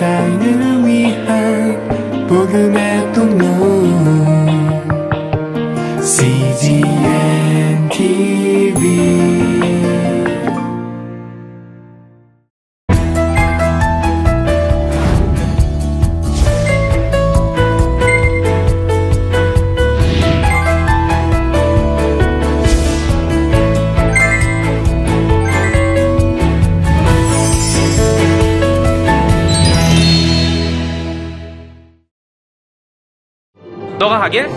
세상을 0.00 0.86
위한 0.86 2.26
복음의 2.26 2.79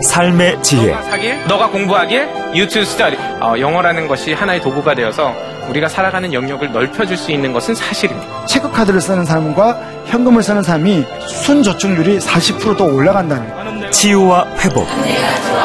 삶의 0.04 0.62
지혜 0.62 0.90
너가 0.92 1.02
사길, 1.02 1.44
너가 1.46 1.68
공부하길, 1.68 2.28
유튜브 2.54 2.84
스터디. 2.84 3.16
어, 3.40 3.54
영어라는 3.58 4.06
것이 4.08 4.32
하나의 4.32 4.60
도구가 4.60 4.94
되어서 4.94 5.34
우리가 5.68 5.88
살아가는 5.88 6.32
영역을 6.32 6.72
넓혀줄 6.72 7.16
수 7.16 7.30
있는 7.32 7.52
것은 7.52 7.74
사실입니다. 7.74 8.46
체크카드를 8.46 9.00
쓰는 9.00 9.24
사람과 9.24 9.78
현금을 10.06 10.42
쓰는 10.42 10.62
사람이 10.62 11.04
순저축률이 11.26 12.18
40%더 12.18 12.84
올라간다는 12.84 13.90
치유와 13.90 14.46
회복 14.60 14.86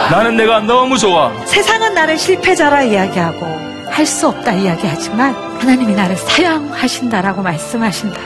나는 0.09 0.37
내가 0.37 0.59
너무 0.61 0.97
좋아. 0.97 1.31
세상은 1.45 1.93
나를 1.93 2.17
실패자라 2.17 2.83
이야기하고 2.83 3.45
할 3.89 4.05
수 4.05 4.29
없다 4.29 4.53
이야기하지만 4.53 5.33
하나님이 5.59 5.93
나를 5.93 6.15
사용하신다라고 6.15 7.41
말씀하신다. 7.41 8.17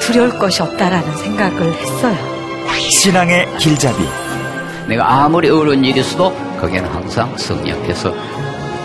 두려울 0.00 0.38
것이 0.38 0.60
없다라는 0.62 1.16
생각을 1.16 1.72
했어요. 1.74 2.16
신앙의 2.90 3.48
길잡이 3.58 3.96
내가 4.86 5.24
아무리 5.24 5.48
어려운 5.48 5.84
일이 5.84 6.00
있어도 6.00 6.34
거기에는 6.60 6.88
항상 6.90 7.36
성령께서 7.36 8.10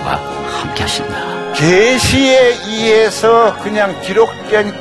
와 0.06 0.20
함께 0.62 0.84
하신다. 0.84 1.54
계시에 1.54 2.56
의해서 2.67 3.56
그냥 3.64 4.00
기록된 4.02 4.72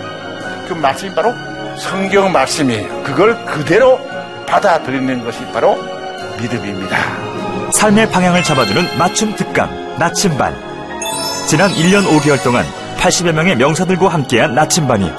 그 0.69 0.75
말씀이 0.75 1.15
바로 1.15 1.33
성경 1.79 2.33
말씀이에요. 2.33 3.03
그걸 3.03 3.45
그대로 3.45 3.99
받아들이는 4.47 5.25
것이 5.25 5.39
바로 5.53 5.77
믿음입니다. 6.41 6.97
삶의 7.73 8.11
방향을 8.11 8.43
잡아주는 8.43 8.99
맞춤 8.99 9.35
특강 9.35 9.99
나침반 9.99 10.55
지난 11.49 11.71
1년 11.73 12.07
5개월 12.07 12.43
동안 12.43 12.65
80여 12.99 13.33
명의 13.33 13.57
명사들과 13.57 14.09
함께한 14.09 14.55
나침반이 14.55 15.11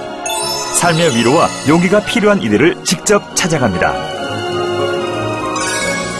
삶의 0.75 1.15
위로와 1.15 1.47
용기가 1.67 1.99
필요한 2.01 2.41
이들을 2.41 2.83
직접 2.83 3.35
찾아갑니다. 3.35 4.16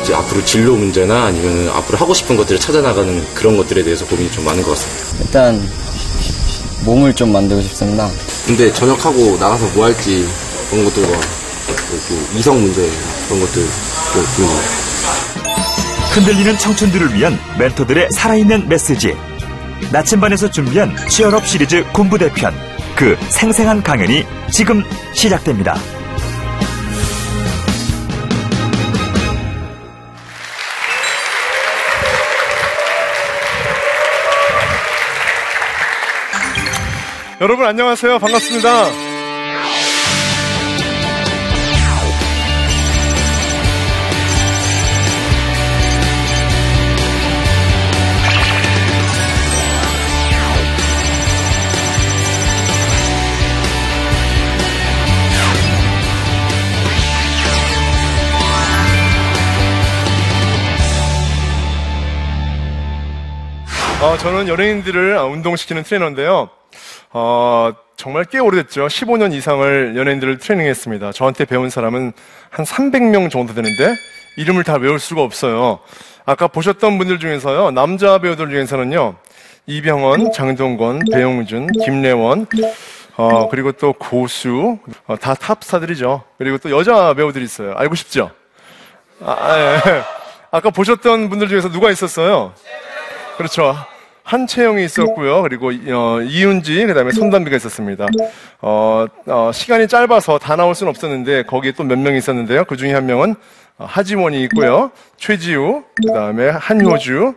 이제 0.08 0.16
앞으로 0.16 0.46
진로 0.46 0.74
문제나 0.78 1.26
아니면 1.26 1.68
앞으로 1.68 1.98
하고 1.98 2.14
싶은 2.14 2.38
것들을 2.38 2.62
찾아나가는 2.62 3.26
그런 3.34 3.58
것들에 3.58 3.84
대해서 3.84 4.06
고민이 4.06 4.32
좀 4.32 4.46
많은 4.46 4.64
것 4.64 4.70
같습니다. 4.70 5.26
일단 5.26 5.70
몸을 6.86 7.14
좀 7.14 7.34
만들고 7.34 7.62
싶습니다. 7.64 8.10
근데 8.46 8.72
전역하고 8.72 9.36
나가서 9.38 9.68
뭐 9.76 9.84
할지 9.84 10.26
그런 10.70 10.86
것들과 10.86 11.10
그 12.08 12.38
이성 12.38 12.62
문제 12.62 12.90
그런 13.28 13.42
것들 13.42 13.66
좀 14.14 14.26
고민입니다. 14.38 14.70
흔들리는 16.14 16.58
청춘들을 16.58 17.14
위한 17.14 17.38
멘토들의 17.60 18.08
살아있는 18.10 18.70
메시지 18.70 19.14
나침반에서 19.92 20.50
준비한 20.50 20.96
취업업 21.10 21.46
시리즈 21.46 21.84
군부대편 21.92 22.54
그 22.96 23.18
생생한 23.28 23.84
강연이 23.84 24.24
지금 24.52 24.82
시작됩니다. 25.14 25.78
여러분 37.40 37.68
안녕하세요. 37.68 38.18
반갑습니다. 38.18 38.86
어, 64.02 64.18
저는 64.18 64.48
연예인들을 64.48 65.18
운동시키는 65.18 65.84
트레이너인데요. 65.84 66.50
어, 67.12 67.72
정말 67.96 68.26
꽤 68.26 68.40
오래됐죠. 68.40 68.88
15년 68.88 69.34
이상을 69.34 69.96
연예인들을 69.96 70.38
트레이닝했습니다. 70.38 71.12
저한테 71.14 71.46
배운 71.46 71.70
사람은 71.70 72.14
한 72.50 72.66
300명 72.66 73.32
정도 73.32 73.54
되는데 73.54 73.96
이름을 74.38 74.64
다 74.64 74.76
외울 74.76 75.00
수가 75.00 75.22
없어요. 75.24 75.80
아까 76.26 76.48
보셨던 76.48 76.98
분들 76.98 77.20
중에서요. 77.20 77.72
남자 77.72 78.20
배우들 78.20 78.50
중에서는요. 78.50 79.16
이병헌, 79.66 80.32
장동건, 80.32 81.02
배용준, 81.12 81.68
김래원, 81.84 82.46
어, 83.18 83.50
그리고 83.50 83.72
또 83.74 83.94
고수, 83.94 84.78
어, 85.08 85.16
다 85.18 85.34
탑스타들이죠. 85.34 86.24
그리고 86.38 86.58
또 86.60 86.70
여자 86.72 87.14
배우들이 87.14 87.44
있어요. 87.44 87.74
알고 87.76 87.96
싶죠? 87.96 88.32
아, 89.20 89.58
예. 89.58 90.04
아까 90.52 90.70
보셨던 90.70 91.30
분들 91.30 91.48
중에서 91.50 91.70
누가 91.70 91.90
있었어요? 91.90 92.54
그렇죠. 93.38 93.76
한채영이 94.28 94.84
있었고요. 94.84 95.42
그리고 95.42 95.68
어, 95.70 96.22
이윤지, 96.22 96.86
그다음에 96.88 97.12
손담비가 97.12 97.56
있었습니다. 97.56 98.08
어, 98.62 99.06
어, 99.26 99.52
시간이 99.54 99.88
짧아서 99.88 100.38
다 100.38 100.58
나올 100.58 100.76
수는 100.76 100.90
없었는데 100.90 101.44
거기에 101.44 101.72
또 101.72 101.86
몇 101.86 101.98
명이 101.98 102.18
있었는데요. 102.18 102.66
그 102.66 102.76
중에 102.76 102.94
한 102.94 103.06
명은 103.06 103.36
어, 103.78 103.86
하지원이 103.88 104.44
있고요. 104.44 104.92
최지우, 105.16 105.84
그다음에 105.96 106.50
한효주, 106.50 107.36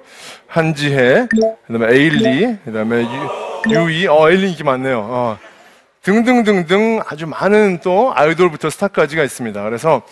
한지혜, 0.48 1.28
그다음에 1.68 1.94
에일리, 1.94 2.56
그다음에 2.64 3.02
유, 3.04 3.72
유이, 3.72 4.08
어 4.08 4.28
에일리 4.28 4.50
인기 4.50 4.64
많네요. 4.64 4.98
어. 4.98 5.38
등등등등 6.03 7.03
아주 7.06 7.27
많은 7.27 7.81
또 7.83 8.12
아이돌부터 8.15 8.71
스타까지가 8.71 9.22
있습니다. 9.22 9.62
그래서 9.62 10.03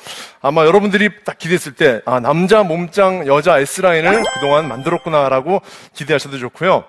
아마 0.42 0.66
여러분들이 0.66 1.08
딱 1.24 1.38
기대했을 1.38 1.72
때, 1.72 2.02
아, 2.04 2.20
남자 2.20 2.62
몸짱 2.62 3.26
여자 3.26 3.58
S라인을 3.58 4.22
그동안 4.34 4.68
만들었구나라고 4.68 5.62
기대하셔도 5.94 6.38
좋고요. 6.38 6.84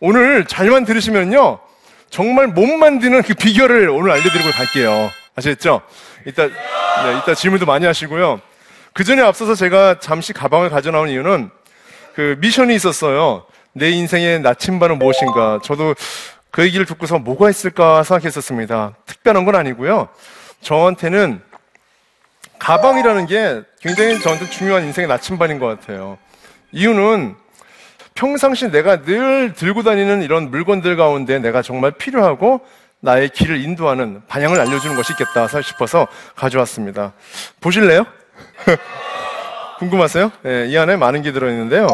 오늘 0.00 0.46
잘만 0.46 0.84
들으시면요. 0.84 1.60
정말 2.08 2.48
못 2.48 2.66
만드는 2.66 3.22
그 3.22 3.34
비결을 3.34 3.88
오늘 3.88 4.10
알려드리고 4.10 4.50
갈게요. 4.50 5.10
아시겠죠? 5.36 5.82
이따, 6.26 6.46
네, 6.46 7.18
이따 7.22 7.34
질문도 7.34 7.66
많이 7.66 7.86
하시고요. 7.86 8.40
그 8.92 9.04
전에 9.04 9.22
앞서서 9.22 9.54
제가 9.54 10.00
잠시 10.00 10.32
가방을 10.32 10.70
가져나온 10.70 11.08
이유는 11.08 11.50
그 12.14 12.36
미션이 12.40 12.74
있었어요. 12.74 13.44
내 13.72 13.90
인생의 13.90 14.40
나침반은 14.40 14.98
무엇인가. 14.98 15.60
저도 15.62 15.94
그 16.50 16.62
얘기를 16.64 16.84
듣고서 16.86 17.18
뭐가 17.18 17.48
있을까 17.50 18.02
생각했었습니다. 18.02 18.94
특별한 19.06 19.44
건 19.44 19.54
아니고요. 19.54 20.08
저한테는 20.62 21.40
가방이라는 22.58 23.26
게 23.26 23.62
굉장히 23.80 24.20
저한테 24.20 24.48
중요한 24.50 24.84
인생의 24.84 25.08
나침반인 25.08 25.58
것 25.58 25.66
같아요. 25.66 26.18
이유는 26.72 27.34
평상시 28.14 28.70
내가 28.70 29.02
늘 29.02 29.54
들고 29.54 29.82
다니는 29.82 30.22
이런 30.22 30.50
물건들 30.50 30.96
가운데 30.96 31.38
내가 31.38 31.62
정말 31.62 31.92
필요하고 31.92 32.60
나의 33.00 33.30
길을 33.30 33.62
인도하는 33.62 34.22
방향을 34.28 34.60
알려주는 34.60 34.94
것이 34.94 35.14
있겠다 35.14 35.46
싶어서 35.62 36.06
가져왔습니다. 36.36 37.14
보실래요? 37.60 38.04
궁금하세요? 39.78 40.30
네, 40.42 40.66
이 40.68 40.76
안에 40.76 40.96
많은 40.96 41.22
게 41.22 41.32
들어있는데요. 41.32 41.88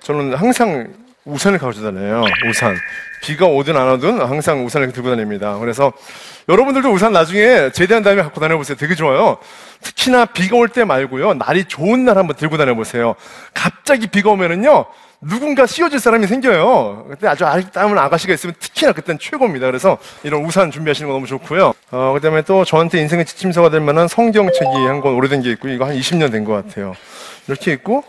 저는 0.00 0.34
항상 0.34 0.92
우산을 1.24 1.58
가져다녀요. 1.58 2.24
우산. 2.48 2.76
비가 3.22 3.46
오든 3.46 3.76
안 3.76 3.88
오든 3.92 4.20
항상 4.20 4.66
우산을 4.66 4.92
들고 4.92 5.10
다닙니다. 5.10 5.56
그래서 5.58 5.92
여러분들도 6.48 6.90
우산 6.90 7.12
나중에 7.12 7.70
제대한 7.70 8.02
다음에 8.02 8.22
갖고 8.22 8.40
다녀보세요. 8.40 8.76
되게 8.76 8.96
좋아요. 8.96 9.38
특히나 9.80 10.24
비가 10.26 10.56
올 10.56 10.68
때 10.68 10.84
말고요. 10.84 11.34
날이 11.34 11.64
좋은 11.64 12.04
날 12.04 12.18
한번 12.18 12.34
들고 12.36 12.56
다녀보세요. 12.56 13.14
갑자기 13.54 14.08
비가 14.08 14.30
오면은요. 14.30 14.86
누군가 15.20 15.66
씌워줄 15.66 16.00
사람이 16.00 16.26
생겨요. 16.26 17.06
그때 17.10 17.28
아주 17.28 17.46
아름다운 17.46 17.96
아가씨가 17.96 18.34
있으면 18.34 18.56
특히나 18.58 18.90
그때는 18.90 19.20
최고입니다. 19.20 19.66
그래서 19.66 19.98
이런 20.24 20.44
우산 20.44 20.72
준비하시는 20.72 21.06
거 21.08 21.14
너무 21.14 21.28
좋고요. 21.28 21.72
어, 21.92 22.12
그 22.12 22.20
다음에 22.20 22.42
또 22.42 22.64
저한테 22.64 22.98
인생의 23.00 23.24
지침서가 23.26 23.70
될 23.70 23.80
만한 23.80 24.08
성경책이 24.08 24.66
한 24.88 25.00
권 25.00 25.14
오래된 25.14 25.42
게 25.42 25.50
있고, 25.52 25.68
이거 25.68 25.84
한 25.84 25.94
20년 25.96 26.32
된 26.32 26.44
것 26.44 26.54
같아요. 26.54 26.96
이렇게 27.46 27.72
있고, 27.72 28.02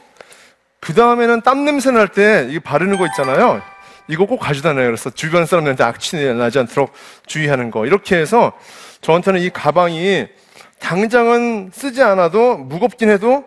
그 0.84 0.94
다음에는 0.94 1.42
땀 1.42 1.64
냄새 1.64 1.92
날 1.92 2.10
때 2.10 2.48
이거 2.50 2.60
바르는 2.60 2.98
거 2.98 3.06
있잖아요. 3.08 3.62
이거 4.10 4.26
꼭 4.26 4.38
가져다녀요. 4.38 4.86
그래서 4.88 5.10
주변 5.10 5.46
사람들한테 5.46 5.82
악취 5.84 6.18
나지 6.34 6.60
않도록 6.60 6.92
주의하는 7.26 7.72
거. 7.72 7.86
이렇게 7.86 8.18
해서 8.18 8.52
저한테는 9.00 9.40
이 9.42 9.50
가방이 9.50 10.28
당장은 10.80 11.72
쓰지 11.74 12.04
않아도 12.04 12.58
무겁긴 12.58 13.10
해도 13.10 13.46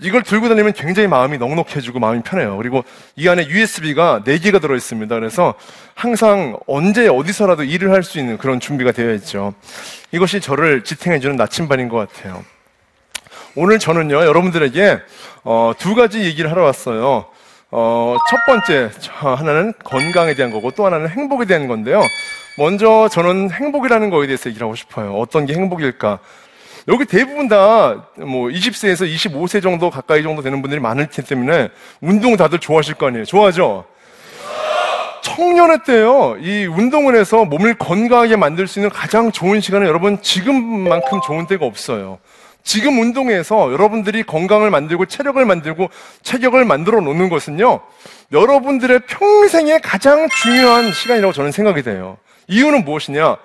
이걸 0.00 0.22
들고 0.22 0.48
다니면 0.48 0.72
굉장히 0.72 1.08
마음이 1.08 1.36
넉넉해지고 1.36 1.98
마음이 1.98 2.22
편해요. 2.22 2.56
그리고 2.56 2.84
이 3.16 3.28
안에 3.28 3.48
USB가 3.48 4.22
4개가 4.24 4.60
들어있습니다. 4.62 5.14
그래서 5.14 5.54
항상 5.94 6.56
언제 6.66 7.06
어디서라도 7.08 7.64
일을 7.64 7.90
할 7.92 8.02
수 8.02 8.18
있는 8.18 8.38
그런 8.38 8.60
준비가 8.60 8.92
되어 8.92 9.12
있죠. 9.14 9.52
이것이 10.12 10.40
저를 10.40 10.84
지탱해주는 10.84 11.36
나침반인 11.36 11.90
것 11.90 11.96
같아요. 12.08 12.42
오늘 13.60 13.80
저는요, 13.80 14.14
여러분들에게 14.24 15.00
어, 15.42 15.72
두 15.76 15.96
가지 15.96 16.20
얘기를 16.22 16.48
하러 16.48 16.62
왔어요. 16.62 17.26
어, 17.72 18.16
첫 18.30 18.46
번째, 18.46 18.90
저 19.00 19.12
하나는 19.34 19.72
건강에 19.82 20.34
대한 20.34 20.52
거고 20.52 20.70
또 20.70 20.86
하나는 20.86 21.08
행복에 21.08 21.44
대한 21.44 21.66
건데요. 21.66 22.00
먼저 22.56 23.08
저는 23.10 23.50
행복이라는 23.50 24.10
거에 24.10 24.28
대해서 24.28 24.48
얘기를 24.48 24.64
하고 24.64 24.76
싶어요. 24.76 25.12
어떤 25.16 25.44
게 25.44 25.54
행복일까? 25.54 26.20
여기 26.86 27.04
대부분 27.04 27.48
다 27.48 28.06
뭐 28.18 28.46
20세에서 28.48 29.12
25세 29.12 29.60
정도 29.60 29.90
가까이 29.90 30.22
정도 30.22 30.40
되는 30.40 30.62
분들이 30.62 30.80
많을 30.80 31.08
테기 31.08 31.28
때문에 31.28 31.70
운동 32.00 32.36
다들 32.36 32.60
좋아하실 32.60 32.94
거 32.94 33.08
아니에요. 33.08 33.24
좋아하죠? 33.24 33.86
청년회 35.22 35.78
때요, 35.84 36.36
이 36.40 36.64
운동을 36.66 37.16
해서 37.16 37.44
몸을 37.44 37.74
건강하게 37.74 38.36
만들 38.36 38.68
수 38.68 38.78
있는 38.78 38.88
가장 38.88 39.32
좋은 39.32 39.60
시간은 39.60 39.88
여러분 39.88 40.22
지금만큼 40.22 41.20
좋은 41.26 41.48
때가 41.48 41.66
없어요. 41.66 42.18
지금 42.62 42.98
운동해서 42.98 43.72
여러분들이 43.72 44.22
건강을 44.24 44.70
만들고 44.70 45.06
체력을 45.06 45.42
만들고 45.44 45.88
체격을 46.22 46.64
만들어 46.64 47.00
놓는 47.00 47.28
것은요, 47.28 47.80
여러분들의 48.32 49.00
평생의 49.06 49.80
가장 49.80 50.28
중요한 50.42 50.92
시간이라고 50.92 51.32
저는 51.32 51.52
생각이 51.52 51.82
돼요. 51.82 52.18
이유는 52.46 52.84
무엇이냐? 52.84 53.36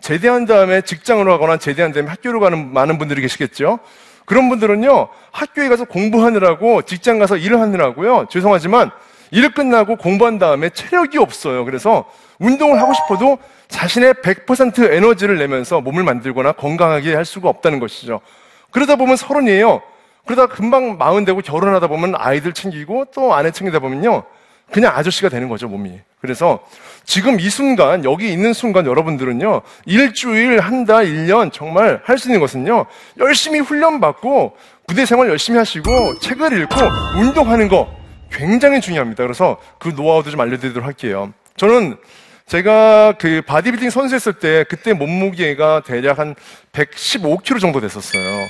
제대한 0.00 0.46
다음에 0.46 0.80
직장을 0.80 1.28
하거나 1.30 1.58
제대한 1.58 1.92
다음에 1.92 2.08
학교를 2.08 2.40
가는 2.40 2.72
많은 2.72 2.98
분들이 2.98 3.20
계시겠죠? 3.20 3.80
그런 4.24 4.48
분들은요, 4.48 5.08
학교에 5.32 5.68
가서 5.68 5.84
공부하느라고 5.84 6.82
직장 6.82 7.18
가서 7.18 7.36
일을 7.36 7.60
하느라고요, 7.60 8.26
죄송하지만 8.30 8.90
일 9.32 9.52
끝나고 9.52 9.96
공부한 9.96 10.38
다음에 10.38 10.70
체력이 10.70 11.18
없어요. 11.18 11.64
그래서 11.64 12.04
운동을 12.38 12.80
하고 12.80 12.92
싶어도 12.94 13.38
자신의 13.68 14.14
100% 14.14 14.90
에너지를 14.90 15.38
내면서 15.38 15.80
몸을 15.80 16.02
만들거나 16.02 16.52
건강하게 16.52 17.14
할 17.14 17.24
수가 17.24 17.48
없다는 17.48 17.78
것이죠. 17.78 18.20
그러다 18.70 18.96
보면 18.96 19.16
서른이에요. 19.16 19.82
그러다 20.26 20.46
금방 20.46 20.96
마흔 20.98 21.24
되고 21.24 21.40
결혼하다 21.40 21.86
보면 21.88 22.14
아이들 22.16 22.52
챙기고 22.52 23.06
또 23.14 23.34
아내 23.34 23.50
챙기다 23.50 23.78
보면요. 23.80 24.24
그냥 24.70 24.96
아저씨가 24.96 25.28
되는 25.28 25.48
거죠, 25.48 25.66
몸이. 25.68 25.98
그래서 26.20 26.60
지금 27.04 27.40
이 27.40 27.48
순간, 27.50 28.04
여기 28.04 28.30
있는 28.32 28.52
순간 28.52 28.86
여러분들은요, 28.86 29.62
일주일, 29.86 30.60
한 30.60 30.84
달, 30.84 31.06
일 31.06 31.26
년 31.26 31.50
정말 31.50 32.00
할 32.04 32.18
수 32.18 32.28
있는 32.28 32.40
것은요, 32.40 32.86
열심히 33.18 33.58
훈련받고, 33.58 34.56
부대 34.86 35.06
생활 35.06 35.28
열심히 35.28 35.58
하시고, 35.58 36.18
책을 36.20 36.60
읽고, 36.62 36.76
운동하는 37.18 37.68
거 37.68 37.88
굉장히 38.30 38.80
중요합니다. 38.80 39.24
그래서 39.24 39.56
그 39.78 39.88
노하우도 39.88 40.30
좀 40.30 40.40
알려드리도록 40.40 40.86
할게요. 40.86 41.32
저는 41.56 41.96
제가 42.50 43.14
그 43.16 43.42
바디빌딩 43.46 43.90
선수했을 43.90 44.32
때, 44.32 44.64
그때 44.68 44.92
몸무게가 44.92 45.82
대략 45.86 46.18
한 46.18 46.34
115kg 46.72 47.60
정도 47.60 47.80
됐었어요. 47.80 48.48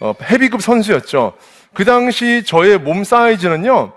어, 0.00 0.14
헤비급 0.22 0.62
선수였죠. 0.62 1.34
그 1.74 1.84
당시 1.84 2.44
저의 2.46 2.78
몸 2.78 3.04
사이즈는요, 3.04 3.92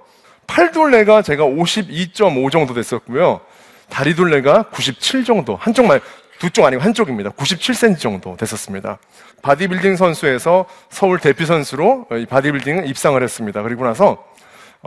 팔둘레가 0.48 1.22
제가 1.22 1.46
52.5 1.46 2.52
정도 2.52 2.74
됐었고요. 2.74 3.40
다리둘레가 3.88 4.64
97 4.74 5.24
정도. 5.24 5.56
한쪽만, 5.56 6.02
두쪽 6.40 6.66
아니고 6.66 6.84
한쪽입니다. 6.84 7.30
97cm 7.30 7.98
정도 7.98 8.36
됐었습니다. 8.36 8.98
바디빌딩 9.42 9.96
선수에서 9.96 10.66
서울 10.90 11.18
대표 11.18 11.46
선수로 11.46 12.08
이 12.12 12.26
바디빌딩 12.26 12.88
입상을 12.88 13.24
했습니다. 13.24 13.62
그리고 13.62 13.86
나서 13.86 14.22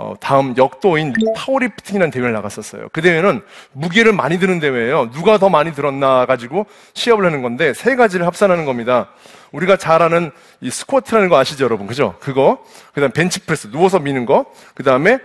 어, 0.00 0.15
다음 0.21 0.55
역도인 0.56 1.12
파워리프팅이라는 1.35 2.12
대회를 2.12 2.33
나갔었어요. 2.33 2.89
그 2.93 3.03
대회는 3.03 3.43
무게를 3.73 4.12
많이 4.12 4.39
드는 4.39 4.61
대회예요. 4.61 5.11
누가 5.11 5.39
더 5.39 5.49
많이 5.49 5.73
들었나 5.75 6.25
가지고 6.25 6.67
시합을 6.95 7.27
하는 7.27 7.43
건데 7.43 7.75
세 7.75 7.97
가지를 7.97 8.25
합산하는 8.25 8.65
겁니다. 8.65 9.09
우리가 9.50 9.77
잘 9.77 10.00
아는 10.00 10.31
이 10.61 10.71
스쿼트라는 10.71 11.29
거 11.29 11.37
아시죠, 11.37 11.65
여러분? 11.65 11.89
그죠? 11.89 12.15
그거. 12.21 12.62
그다음 12.95 13.11
벤치프레스 13.11 13.73
누워서 13.73 13.99
미는 13.99 14.25
거. 14.25 14.47
그다음에 14.77 15.19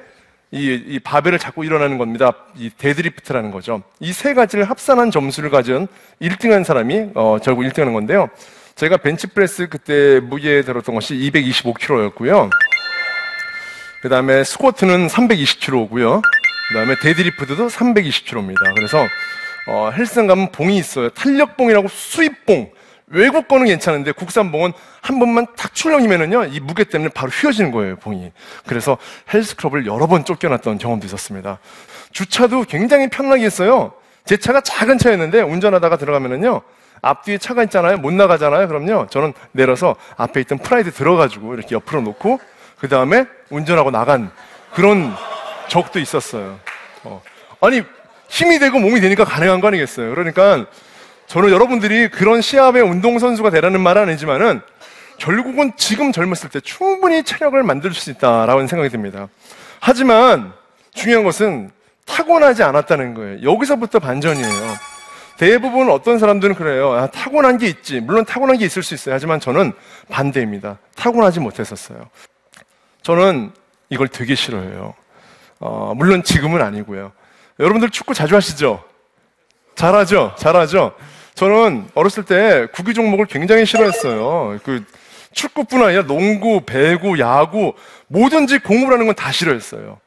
이, 0.50 0.74
이 0.88 1.00
바벨을 1.00 1.38
잡고 1.38 1.64
일어나는 1.64 2.00
겁니다. 2.00 2.31
이 2.56 2.72
데드리프트라는 2.75 3.52
거죠. 3.52 3.84
이 4.00 4.12
세 4.12 4.34
가지를 4.34 4.64
합산한 4.66 5.12
점수를 5.12 5.52
가진 5.52 5.88
1등한 6.20 6.64
사람이 6.64 7.12
어, 7.14 7.38
결국 7.44 7.62
1등하는 7.62 7.94
건데요. 7.94 8.28
제가 8.74 8.98
벤치프레스 8.98 9.70
그때 9.70 10.20
무게 10.20 10.64
들었던 10.64 10.96
것이 10.96 11.14
225kg였고요. 11.16 12.50
그 14.04 14.10
다음에 14.10 14.44
스쿼트는 14.44 15.08
320kg고요. 15.08 16.22
그 16.22 16.74
다음에 16.74 16.96
데드리프트도 17.02 17.68
320kg입니다. 17.70 18.76
그래서 18.76 19.08
어, 19.70 19.92
헬스장 19.96 20.28
가면 20.28 20.52
봉이 20.52 20.76
있어요. 20.76 21.08
탄력봉이라고 21.12 21.88
수입봉. 21.88 22.70
외국 23.08 23.48
거는 23.48 23.68
괜찮은데 23.68 24.12
국산봉은 24.12 24.74
한 25.00 25.20
번만 25.20 25.48
탁 25.56 25.74
출렁이면은요 25.74 26.48
이 26.52 26.60
무게 26.60 26.84
때문에 26.84 27.12
바로 27.16 27.30
휘어지는 27.30 27.72
거예요 27.72 27.96
봉이. 27.96 28.34
그래서 28.66 28.98
헬스클럽을 29.34 29.86
여러 29.86 30.08
번 30.08 30.26
쫓겨났던 30.26 30.80
경험도 30.80 31.06
있었습니다. 31.06 31.60
주차도 32.12 32.66
굉장히 32.66 33.10
편하게 33.10 33.46
했어요. 33.46 33.94
제 34.26 34.36
차가 34.36 34.60
작은 34.60 34.98
차였는데 34.98 35.44
운전하다가 35.44 35.96
들어가면은요 35.96 36.62
앞뒤에 37.02 37.38
차가 37.38 37.64
있잖아요 37.64 37.96
못 38.00 38.12
나가잖아요. 38.14 38.68
그럼요 38.68 39.08
저는 39.10 39.32
내려서 39.54 39.96
앞에 40.18 40.42
있던 40.42 40.58
프라이드 40.58 40.92
들어가지고 40.92 41.54
이렇게 41.54 41.76
옆으로 41.76 42.02
놓고 42.02 42.42
그 42.84 42.90
다음에 42.90 43.26
운전하고 43.50 43.92
나간 43.92 44.30
그런 44.74 45.16
적도 45.70 46.02
있었어요. 46.02 46.60
어. 47.06 47.22
아니 47.62 47.82
힘이 48.28 48.60
되고 48.60 48.78
몸이 48.78 49.00
되니까 49.00 49.24
가능한 49.24 49.62
거 49.62 49.68
아니겠어요? 49.68 50.10
그러니까 50.10 50.66
저는 51.28 51.50
여러분들이 51.50 52.10
그런 52.10 52.42
시합의 52.42 52.82
운동선수가 52.82 53.52
되라는 53.52 53.80
말은 53.80 54.02
아니지만은 54.02 54.60
결국은 55.18 55.72
지금 55.78 56.12
젊었을 56.12 56.50
때 56.50 56.60
충분히 56.60 57.24
체력을 57.24 57.64
만들 57.64 57.94
수 57.94 58.12
있다라는 58.12 58.68
생각이 58.68 58.90
듭니다. 58.90 59.30
하지만 59.80 60.52
중요한 60.94 61.24
것은 61.24 61.72
타고나지 62.04 62.64
않았다는 62.64 63.14
거예요. 63.14 63.50
여기서부터 63.50 64.00
반전이에요. 64.00 64.76
대부분 65.38 65.90
어떤 65.90 66.20
사람들은 66.20 66.56
그래요. 66.56 66.92
아, 66.92 67.08
타고난 67.08 67.58
게 67.58 67.68
있지. 67.68 68.02
물론 68.02 68.25
타고난 68.25 68.58
게 68.58 68.66
있을 68.66 68.84
수 68.84 68.94
있어요. 68.94 69.16
하지만 69.16 69.40
저는 69.40 69.72
반대입니다. 70.10 70.80
타고나지 70.98 71.40
못했었어요. 71.40 72.10
저는 73.03 73.51
이걸 73.89 74.07
되게 74.07 74.33
싫어해요. 74.33 74.93
어, 75.60 75.93
물론 75.95 76.24
지금은 76.24 76.62
아니고요. 76.62 77.12
여러분들 77.60 77.89
축구 77.89 78.13
자주 78.13 78.36
하시죠? 78.36 78.83
잘하죠? 79.75 80.33
잘하죠? 80.38 80.95
저는 81.36 81.88
어렸을 81.93 82.24
때 82.24 82.67
구기 82.74 82.93
종목을 82.93 83.25
굉장히 83.25 83.65
싫어했어요. 83.65 84.60
그 84.63 84.83
축구뿐 85.33 85.83
아니라 85.83 86.03
농구, 86.05 86.62
배구, 86.62 87.19
야구, 87.19 87.74
뭐든지 88.07 88.60
공부를 88.60 88.93
하는 88.93 89.05
건 89.05 89.15
다 89.15 89.31
싫어했어요. 89.31 90.00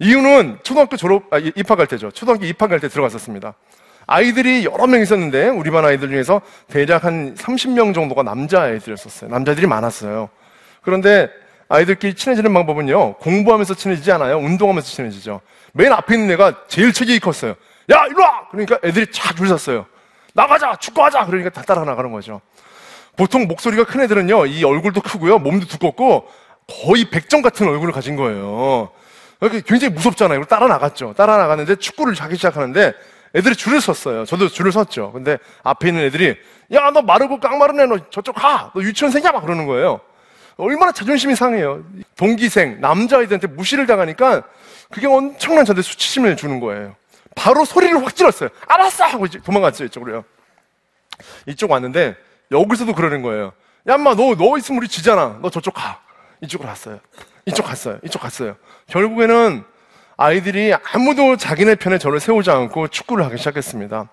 이유는 0.00 0.58
초등학교 0.64 0.96
졸업, 0.96 1.32
아, 1.32 1.38
입학할 1.38 1.86
때죠. 1.86 2.10
초등학교 2.10 2.44
입학할 2.44 2.80
때 2.80 2.88
들어갔었습니다. 2.88 3.54
아이들이 4.06 4.64
여러 4.64 4.86
명 4.86 5.00
있었는데, 5.00 5.48
우리 5.48 5.70
반 5.70 5.84
아이들 5.84 6.08
중에서 6.08 6.40
대략 6.66 7.04
한 7.04 7.34
30명 7.36 7.94
정도가 7.94 8.24
남자아이들이었어요. 8.24 9.30
남자들이 9.30 9.66
많았어요. 9.68 10.28
그런데 10.82 11.30
아이들끼리 11.68 12.14
친해지는 12.14 12.52
방법은요, 12.52 13.14
공부하면서 13.14 13.74
친해지지 13.74 14.12
않아요. 14.12 14.38
운동하면서 14.38 14.88
친해지죠. 14.88 15.40
맨 15.72 15.92
앞에 15.92 16.14
있는 16.14 16.30
애가 16.32 16.66
제일 16.68 16.92
체격이 16.92 17.20
컸어요. 17.20 17.54
야, 17.90 18.06
이리 18.06 18.20
와! 18.20 18.48
그러니까 18.50 18.78
애들이 18.84 19.06
쫙줄 19.10 19.48
섰어요. 19.48 19.86
나가자! 20.34 20.76
축구하자! 20.76 21.26
그러니까 21.26 21.50
다 21.50 21.62
따라 21.62 21.84
나가는 21.84 22.10
거죠. 22.10 22.40
보통 23.16 23.46
목소리가 23.46 23.84
큰 23.84 24.00
애들은요, 24.02 24.46
이 24.46 24.64
얼굴도 24.64 25.00
크고요, 25.00 25.38
몸도 25.38 25.66
두껍고, 25.66 26.28
거의 26.84 27.04
백정 27.10 27.42
같은 27.42 27.68
얼굴을 27.68 27.92
가진 27.92 28.16
거예요. 28.16 28.90
그러니까 29.38 29.66
굉장히 29.66 29.94
무섭잖아요. 29.94 30.44
따라 30.44 30.66
나갔죠. 30.66 31.14
따라 31.16 31.36
나갔는데 31.36 31.76
축구를 31.76 32.14
하기 32.14 32.36
시작하는데 32.36 32.94
애들이 33.34 33.54
줄을 33.54 33.80
섰어요. 33.80 34.24
저도 34.24 34.48
줄을 34.48 34.72
섰죠. 34.72 35.12
근데 35.12 35.38
앞에 35.62 35.88
있는 35.88 36.04
애들이, 36.04 36.36
야, 36.72 36.90
너 36.90 37.02
마르고 37.02 37.40
깡마른 37.40 37.80
애, 37.80 37.86
너 37.86 37.98
저쪽 38.10 38.36
가! 38.36 38.70
너 38.74 38.82
유치원생이야! 38.82 39.32
막 39.32 39.42
그러는 39.42 39.66
거예요. 39.66 40.00
얼마나 40.56 40.92
자존심이 40.92 41.34
상해요. 41.34 41.82
동기생, 42.16 42.80
남자아이들한테 42.80 43.48
무시를 43.48 43.86
당하니까 43.86 44.42
그게 44.90 45.06
엄청난 45.06 45.64
저한테 45.64 45.82
수치심을 45.82 46.36
주는 46.36 46.60
거예요. 46.60 46.94
바로 47.34 47.64
소리를 47.64 48.04
확 48.04 48.14
질렀어요. 48.14 48.48
알았어! 48.68 49.04
하고 49.04 49.26
도망갔어요, 49.26 49.86
이쪽으로요. 49.86 50.24
이쪽 51.46 51.72
왔는데, 51.72 52.16
여기서도 52.52 52.94
그러는 52.94 53.22
거예요. 53.22 53.52
야, 53.88 53.94
엄마, 53.94 54.14
너, 54.14 54.34
너 54.36 54.56
있으면 54.56 54.78
우리 54.78 54.88
지잖아. 54.88 55.38
너 55.42 55.50
저쪽 55.50 55.74
가. 55.74 56.00
이쪽으로 56.40 56.68
갔어요. 56.68 57.00
이쪽 57.46 57.66
갔어요. 57.66 57.98
이쪽 58.04 58.22
갔어요. 58.22 58.56
결국에는 58.86 59.64
아이들이 60.16 60.72
아무도 60.92 61.36
자기네 61.36 61.74
편에 61.76 61.98
저를 61.98 62.20
세우지 62.20 62.50
않고 62.50 62.88
축구를 62.88 63.24
하기 63.26 63.36
시작했습니다. 63.38 64.08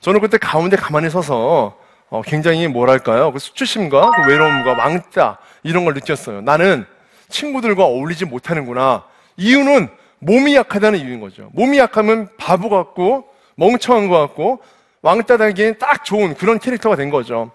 저는 0.00 0.20
그때 0.20 0.36
가운데 0.38 0.76
가만히 0.76 1.08
서서 1.08 1.76
어, 2.10 2.22
굉장히 2.22 2.68
뭐랄까요? 2.68 3.32
그 3.32 3.38
수치심과 3.38 4.10
그 4.10 4.30
외로움과 4.30 4.72
왕따 4.74 5.38
이런 5.62 5.84
걸 5.84 5.94
느꼈어요. 5.94 6.40
나는 6.40 6.86
친구들과 7.28 7.84
어울리지 7.84 8.24
못하는구나. 8.24 9.04
이유는 9.36 9.88
몸이 10.20 10.54
약하다는 10.54 10.98
이유인 10.98 11.20
거죠. 11.20 11.50
몸이 11.52 11.78
약하면 11.78 12.28
바보 12.38 12.68
같고 12.68 13.28
멍청한 13.56 14.08
것 14.08 14.18
같고 14.18 14.60
왕따 15.02 15.36
당기엔 15.36 15.78
딱 15.78 16.04
좋은 16.04 16.34
그런 16.34 16.58
캐릭터가 16.58 16.96
된 16.96 17.10
거죠. 17.10 17.52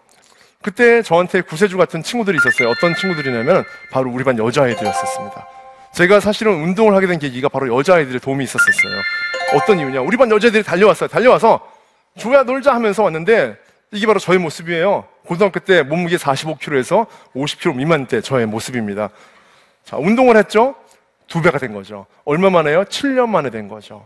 그때 0.61 1.01
저한테 1.01 1.41
구세주 1.41 1.77
같은 1.77 2.03
친구들이 2.03 2.37
있었어요. 2.37 2.69
어떤 2.69 2.95
친구들이냐면 2.95 3.65
바로 3.91 4.09
우리 4.09 4.23
반 4.23 4.37
여자아이들이었었습니다. 4.37 5.47
제가 5.93 6.19
사실은 6.21 6.53
운동을 6.63 6.95
하게 6.95 7.05
된 7.05 7.19
계기가 7.19 7.49
바로 7.49 7.77
여자아이들의 7.77 8.21
도움이 8.21 8.43
있었었어요. 8.45 8.93
어떤 9.55 9.79
이유냐? 9.79 10.01
우리 10.01 10.15
반 10.17 10.31
여자애들이 10.31 10.63
달려왔어요. 10.63 11.09
달려와서 11.09 11.59
조야 12.17 12.43
놀자 12.43 12.73
하면서 12.73 13.03
왔는데 13.03 13.57
이게 13.91 14.07
바로 14.07 14.19
저의 14.19 14.39
모습이에요. 14.39 15.05
고등학교 15.25 15.59
때 15.59 15.83
몸무게 15.83 16.17
45kg에서 16.17 17.07
50kg 17.35 17.75
미만 17.75 18.07
때 18.07 18.21
저의 18.21 18.45
모습입니다. 18.45 19.09
자, 19.83 19.97
운동을 19.97 20.37
했죠? 20.37 20.75
두 21.27 21.41
배가 21.41 21.57
된 21.57 21.73
거죠. 21.73 22.05
얼마 22.25 22.49
만에요? 22.49 22.83
7년 22.85 23.29
만에 23.29 23.49
된 23.49 23.67
거죠. 23.67 24.05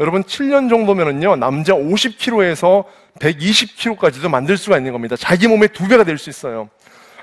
여러분, 0.00 0.24
7년 0.24 0.68
정도면은요, 0.68 1.36
남자 1.36 1.74
50kg에서 1.74 2.84
120kg까지도 3.20 4.28
만들 4.28 4.56
수가 4.56 4.78
있는 4.78 4.92
겁니다. 4.92 5.16
자기 5.16 5.46
몸의 5.46 5.68
두 5.68 5.86
배가 5.86 6.04
될 6.04 6.18
수 6.18 6.30
있어요. 6.30 6.68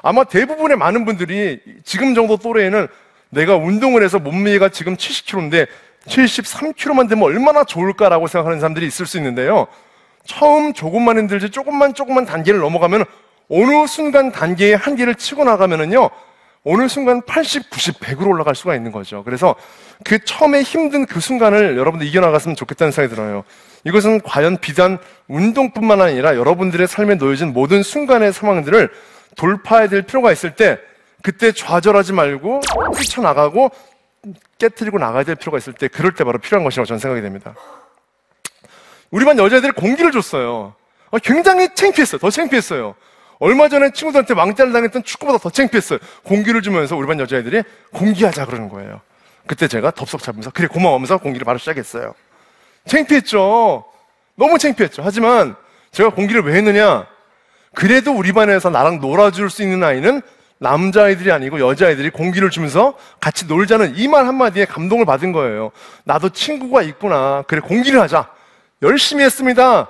아마 0.01 0.23
대부분의 0.23 0.77
많은 0.77 1.05
분들이 1.05 1.59
지금 1.83 2.15
정도 2.15 2.37
또래에는 2.37 2.87
내가 3.29 3.55
운동을 3.55 4.03
해서 4.03 4.19
몸무게가 4.19 4.69
지금 4.69 4.95
70kg인데 4.95 5.67
73kg만 6.07 7.07
되면 7.09 7.23
얼마나 7.23 7.63
좋을까라고 7.63 8.27
생각하는 8.27 8.59
사람들이 8.59 8.85
있을 8.87 9.05
수 9.05 9.17
있는데요. 9.17 9.67
처음 10.25 10.73
조금만 10.73 11.17
힘들지 11.17 11.49
조금만 11.49 11.93
조금만 11.93 12.25
단계를 12.25 12.59
넘어가면 12.59 13.05
어느 13.51 13.85
순간 13.85 14.31
단계의 14.31 14.77
한계를 14.77 15.15
치고 15.15 15.43
나가면은요. 15.43 16.09
어느 16.63 16.87
순간 16.87 17.21
80, 17.23 17.69
90, 17.69 17.99
100으로 17.99 18.29
올라갈 18.29 18.55
수가 18.55 18.75
있는 18.75 18.91
거죠. 18.91 19.23
그래서 19.23 19.55
그 20.05 20.23
처음에 20.23 20.61
힘든 20.61 21.05
그 21.05 21.19
순간을 21.19 21.77
여러분들 21.77 22.07
이겨나갔으면 22.07 22.55
좋겠다는 22.55 22.91
생각이 22.91 23.13
들어요. 23.13 23.43
이것은 23.83 24.21
과연 24.21 24.57
비단 24.57 24.99
운동뿐만 25.27 26.01
아니라 26.01 26.35
여러분들의 26.35 26.87
삶에 26.87 27.15
놓여진 27.15 27.51
모든 27.51 27.83
순간의 27.83 28.31
상황들을 28.31 28.89
돌파해야 29.35 29.89
될 29.89 30.03
필요가 30.03 30.31
있을 30.31 30.55
때 30.55 30.79
그때 31.23 31.51
좌절하지 31.51 32.13
말고 32.13 32.61
뛰쳐나가고 32.95 33.71
깨뜨리고 34.59 34.99
나가야 34.99 35.23
될 35.23 35.35
필요가 35.35 35.57
있을 35.57 35.73
때 35.73 35.87
그럴 35.87 36.13
때 36.13 36.23
바로 36.23 36.37
필요한 36.37 36.63
것이라고 36.63 36.85
저는 36.85 36.99
생각이 36.99 37.21
됩니다. 37.21 37.55
우리 39.09 39.25
반 39.25 39.37
여자애들이 39.37 39.73
공기를 39.73 40.11
줬어요. 40.11 40.75
어, 41.09 41.17
굉장히 41.19 41.73
창피했어요. 41.73 42.19
더 42.19 42.29
창피했어요. 42.29 42.95
얼마 43.41 43.67
전에 43.67 43.89
친구들한테 43.89 44.35
왕따를 44.35 44.71
당했던 44.71 45.03
축구보다 45.03 45.39
더 45.39 45.49
창피했어요. 45.49 45.97
공기를 46.23 46.61
주면서 46.61 46.95
우리 46.95 47.07
반 47.07 47.19
여자애들이 47.19 47.63
공기하자 47.91 48.45
그러는 48.45 48.69
거예요. 48.69 49.01
그때 49.47 49.67
제가 49.67 49.89
덥석 49.89 50.21
잡으면서 50.21 50.51
그래 50.51 50.67
고마워 50.67 50.93
하면서 50.93 51.17
공기를 51.17 51.43
바로 51.43 51.57
시작했어요. 51.57 52.13
창피했죠. 52.85 53.83
너무 54.35 54.59
창피했죠. 54.59 55.01
하지만 55.03 55.55
제가 55.91 56.11
공기를 56.11 56.43
왜 56.43 56.53
했느냐? 56.53 57.07
그래도 57.73 58.13
우리 58.13 58.31
반에서 58.31 58.69
나랑 58.69 58.99
놀아줄 58.99 59.49
수 59.49 59.63
있는 59.63 59.83
아이는 59.83 60.21
남자아이들이 60.59 61.31
아니고 61.31 61.59
여자아이들이 61.59 62.11
공기를 62.11 62.51
주면서 62.51 62.93
같이 63.19 63.47
놀자는 63.47 63.95
이 63.95 64.07
말 64.07 64.27
한마디에 64.27 64.65
감동을 64.65 65.05
받은 65.05 65.31
거예요. 65.31 65.71
나도 66.03 66.29
친구가 66.29 66.83
있구나. 66.83 67.43
그래, 67.47 67.59
공기를 67.59 67.99
하자. 67.99 68.29
열심히 68.83 69.23
했습니다. 69.23 69.89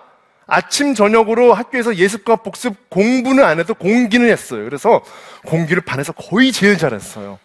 아침, 0.56 0.94
저녁으로 0.94 1.54
학교에서 1.54 1.96
예습과 1.96 2.36
복습 2.38 2.90
공부는 2.90 3.42
안 3.42 3.58
해도 3.60 3.74
공기는 3.74 4.30
했어요. 4.30 4.66
그래서 4.66 5.02
공기를 5.46 5.82
반에서 5.82 6.12
거의 6.12 6.52
제일 6.52 6.78
잘했어요. 6.78 7.40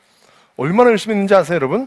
얼마나 0.57 0.91
열심히 0.91 1.15
했는지 1.15 1.33
아세요, 1.33 1.55
여러분? 1.55 1.87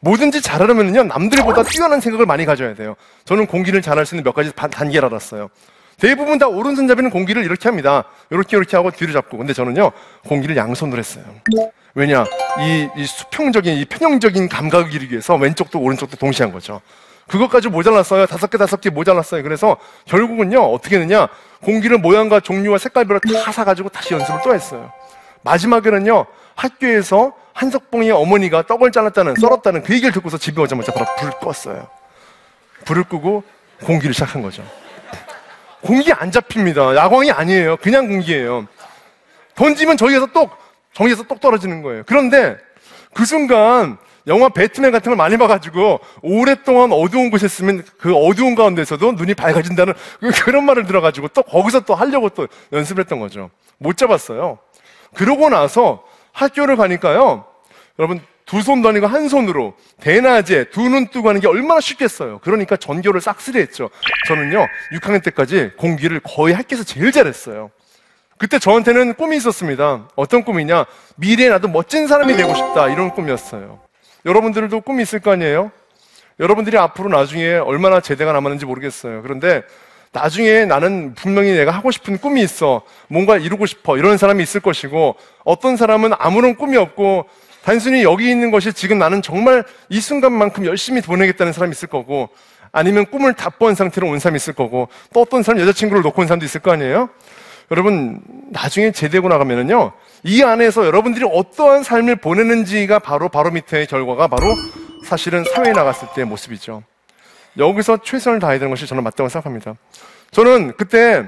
뭐든지 0.00 0.40
잘하려면요, 0.40 1.02
남들보다 1.04 1.64
뛰어난 1.64 2.00
생각을 2.00 2.24
많이 2.24 2.46
가져야 2.46 2.74
돼요. 2.74 2.96
저는 3.26 3.46
공기를 3.46 3.82
잘할 3.82 4.06
수 4.06 4.14
있는 4.14 4.24
몇 4.24 4.34
가지 4.34 4.52
반- 4.52 4.70
단계를 4.70 5.06
알았어요. 5.10 5.50
대부분 5.98 6.38
다 6.38 6.48
오른손잡이는 6.48 7.10
공기를 7.10 7.44
이렇게 7.44 7.68
합니다. 7.68 8.04
이렇게 8.30 8.56
이렇게 8.56 8.74
하고 8.74 8.90
뒤를 8.90 9.12
잡고. 9.12 9.36
근데 9.36 9.52
저는요, 9.52 9.92
공기를 10.26 10.56
양손으로 10.56 10.98
했어요. 10.98 11.24
왜냐, 11.94 12.24
이, 12.60 12.88
이 12.96 13.04
수평적인, 13.04 13.76
이 13.76 13.84
평형적인 13.84 14.48
감각을 14.48 14.88
기르기 14.88 15.12
위해서 15.12 15.36
왼쪽도 15.36 15.78
오른쪽도 15.78 16.16
동시에 16.16 16.44
한 16.44 16.52
거죠. 16.54 16.80
그것까지 17.28 17.68
모자랐어요. 17.68 18.26
다섯 18.26 18.48
개, 18.48 18.58
다섯 18.58 18.80
개 18.80 18.90
모자랐어요. 18.90 19.42
그래서 19.42 19.76
결국은요, 20.06 20.60
어떻게 20.60 20.96
했느냐, 20.96 21.28
공기를 21.62 21.98
모양과 21.98 22.40
종류와 22.40 22.78
색깔별로 22.78 23.20
다 23.20 23.52
사가지고 23.52 23.88
다시 23.88 24.14
연습을 24.14 24.40
또 24.44 24.54
했어요. 24.54 24.92
마지막에는요, 25.42 26.26
학교에서 26.54 27.32
한석봉의 27.54 28.10
어머니가 28.10 28.62
떡을 28.66 28.92
잘랐다는, 28.92 29.34
썰었다는 29.40 29.82
그 29.82 29.94
얘기를 29.94 30.12
듣고서 30.12 30.38
집에 30.38 30.60
오자마자 30.60 30.92
바로 30.92 31.06
불을 31.18 31.32
껐어요. 31.34 31.88
불을 32.84 33.04
끄고 33.04 33.42
공기를 33.84 34.12
시작한 34.12 34.42
거죠. 34.42 34.62
공기 35.80 36.12
안 36.12 36.30
잡힙니다. 36.30 36.96
야광이 36.96 37.30
아니에요. 37.30 37.76
그냥 37.76 38.08
공기예요. 38.08 38.66
던지면 39.54 39.96
저기에서 39.96 40.26
똑, 40.26 40.50
저기에서 40.92 41.22
똑 41.24 41.40
떨어지는 41.40 41.82
거예요. 41.82 42.02
그런데 42.06 42.56
그 43.12 43.24
순간 43.24 43.98
영화 44.26 44.48
배트맨 44.48 44.90
같은 44.90 45.10
걸 45.10 45.16
많이 45.16 45.36
봐가지고 45.36 46.00
오랫동안 46.22 46.92
어두운 46.92 47.30
곳에 47.30 47.46
있으면 47.46 47.84
그 47.98 48.14
어두운 48.14 48.54
가운데서도 48.54 49.12
눈이 49.12 49.34
밝아진다는 49.34 49.92
그- 50.20 50.30
그런 50.44 50.64
말을 50.64 50.86
들어가지고 50.86 51.28
또 51.28 51.42
거기서 51.42 51.80
또 51.80 51.94
하려고 51.94 52.28
또 52.30 52.48
연습을 52.72 53.02
했던 53.04 53.20
거죠. 53.20 53.50
못 53.78 53.96
잡았어요. 53.96 54.58
그러고 55.14 55.48
나서 55.50 56.04
학교를 56.32 56.76
가니까요. 56.76 57.44
여러분 57.98 58.20
두 58.46 58.60
손도 58.62 58.88
아니고 58.90 59.06
한 59.06 59.28
손으로 59.28 59.74
대낮에 60.00 60.64
두 60.70 60.88
눈 60.88 61.08
뜨고 61.08 61.28
하는 61.28 61.40
게 61.40 61.48
얼마나 61.48 61.80
쉽겠어요. 61.80 62.40
그러니까 62.42 62.76
전교를 62.76 63.20
싹쓸이 63.20 63.58
했죠. 63.58 63.88
저는요 64.26 64.66
6학년 64.92 65.22
때까지 65.22 65.72
공기를 65.78 66.20
거의 66.24 66.54
학교에서 66.54 66.82
제일 66.84 67.12
잘했어요. 67.12 67.70
그때 68.36 68.58
저한테는 68.58 69.14
꿈이 69.14 69.36
있었습니다. 69.36 70.08
어떤 70.16 70.42
꿈이냐? 70.44 70.86
미래에 71.16 71.48
나도 71.50 71.68
멋진 71.68 72.06
사람이 72.08 72.36
되고 72.36 72.52
싶다. 72.54 72.88
이런 72.88 73.10
꿈이었어요. 73.10 73.80
여러분들도 74.24 74.80
꿈이 74.80 75.02
있을 75.02 75.20
거 75.20 75.32
아니에요? 75.32 75.70
여러분들이 76.40 76.76
앞으로 76.78 77.08
나중에 77.08 77.54
얼마나 77.54 78.00
제대가 78.00 78.32
남았는지 78.32 78.66
모르겠어요. 78.66 79.22
그런데 79.22 79.62
나중에 80.12 80.64
나는 80.64 81.14
분명히 81.14 81.52
내가 81.52 81.72
하고 81.72 81.90
싶은 81.90 82.18
꿈이 82.18 82.42
있어. 82.42 82.82
뭔가 83.08 83.36
이루고 83.36 83.66
싶어. 83.66 83.98
이런 83.98 84.16
사람이 84.16 84.42
있을 84.42 84.60
것이고, 84.60 85.16
어떤 85.44 85.76
사람은 85.76 86.12
아무런 86.18 86.54
꿈이 86.54 86.76
없고, 86.76 87.26
단순히 87.64 88.04
여기 88.04 88.30
있는 88.30 88.50
것이 88.50 88.72
지금 88.72 88.98
나는 88.98 89.22
정말 89.22 89.64
이 89.88 90.00
순간만큼 90.00 90.66
열심히 90.66 91.00
보내겠다는 91.00 91.52
사람이 91.52 91.72
있을 91.72 91.88
거고, 91.88 92.28
아니면 92.70 93.06
꿈을 93.06 93.34
다본 93.34 93.74
상태로 93.74 94.08
온 94.08 94.20
사람이 94.20 94.36
있을 94.36 94.54
거고, 94.54 94.88
또 95.12 95.22
어떤 95.22 95.42
사람 95.42 95.60
여자친구를 95.60 96.02
놓고 96.02 96.22
온 96.22 96.28
사람도 96.28 96.44
있을 96.44 96.60
거 96.60 96.70
아니에요? 96.70 97.08
여러분, 97.72 98.20
나중에 98.50 98.92
제대고 98.92 99.28
나가면은요, 99.28 99.92
이 100.24 100.42
안에서 100.42 100.86
여러분들이 100.86 101.26
어떠한 101.30 101.82
삶을 101.82 102.16
보내는지가 102.16 102.98
바로, 102.98 103.28
바로 103.28 103.50
밑에 103.50 103.84
결과가 103.84 104.26
바로 104.26 104.46
사실은 105.04 105.44
사회에 105.44 105.72
나갔을 105.72 106.08
때의 106.14 106.26
모습이죠. 106.26 106.82
여기서 107.58 107.98
최선을 108.02 108.40
다해야 108.40 108.58
되는 108.58 108.70
것이 108.70 108.86
저는 108.86 109.04
맞다고 109.04 109.28
생각합니다. 109.28 109.74
저는 110.30 110.72
그때 110.78 111.24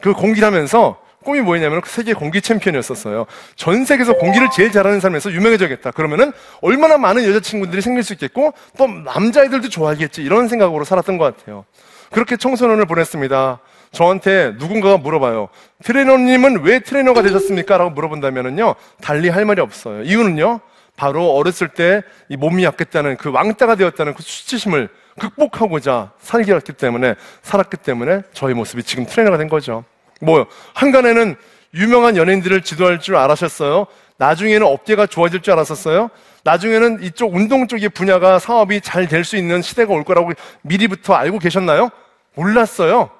그 0.00 0.12
공기를 0.12 0.46
하면서 0.46 1.00
꿈이 1.24 1.40
뭐였냐면 1.40 1.80
그 1.80 1.90
세계 1.90 2.14
공기 2.14 2.40
챔피언이었었어요. 2.40 3.26
전 3.56 3.84
세계에서 3.84 4.14
공기를 4.14 4.50
제일 4.54 4.70
잘하는 4.70 5.00
사람에서 5.00 5.32
유명해져야겠다. 5.32 5.90
그러면은 5.90 6.32
얼마나 6.62 6.98
많은 6.98 7.24
여자친구들이 7.24 7.82
생길 7.82 8.04
수 8.04 8.12
있겠고 8.12 8.54
또 8.78 8.86
남자애들도 8.86 9.68
좋아하겠지. 9.68 10.22
이런 10.22 10.46
생각으로 10.46 10.84
살았던 10.84 11.18
것 11.18 11.36
같아요. 11.36 11.64
그렇게 12.12 12.36
청소년을 12.36 12.86
보냈습니다. 12.86 13.58
저한테 13.92 14.54
누군가가 14.58 14.96
물어봐요. 14.98 15.48
트레이너님은 15.84 16.62
왜 16.62 16.80
트레이너가 16.80 17.22
되셨습니까? 17.22 17.78
라고 17.78 17.90
물어본다면은요, 17.90 18.74
달리 19.00 19.28
할 19.28 19.44
말이 19.44 19.60
없어요. 19.60 20.02
이유는요, 20.02 20.60
바로 20.96 21.30
어렸을 21.34 21.68
때 21.68 22.02
이 22.28 22.36
몸이 22.36 22.64
약했다는 22.64 23.16
그 23.18 23.30
왕따가 23.30 23.74
되었다는 23.76 24.14
그 24.14 24.22
수치심을 24.22 24.88
극복하고자 25.20 26.12
살기였기 26.20 26.72
때문에, 26.74 27.14
살았기 27.42 27.76
때문에 27.78 28.22
저희 28.32 28.54
모습이 28.54 28.82
지금 28.82 29.06
트레이너가 29.06 29.38
된 29.38 29.48
거죠. 29.48 29.84
뭐요? 30.20 30.46
한간에는 30.74 31.36
유명한 31.74 32.16
연예인들을 32.16 32.62
지도할 32.62 33.00
줄 33.00 33.16
알았었어요? 33.16 33.86
나중에는 34.18 34.66
업계가 34.66 35.06
좋아질 35.06 35.42
줄 35.42 35.52
알았었어요? 35.52 36.08
나중에는 36.44 37.02
이쪽 37.02 37.34
운동 37.34 37.66
쪽의 37.68 37.90
분야가 37.90 38.38
사업이 38.38 38.80
잘 38.80 39.08
될 39.08 39.24
수 39.24 39.36
있는 39.36 39.60
시대가 39.60 39.92
올 39.92 40.04
거라고 40.04 40.32
미리부터 40.62 41.12
알고 41.14 41.38
계셨나요? 41.38 41.90
몰랐어요. 42.34 43.10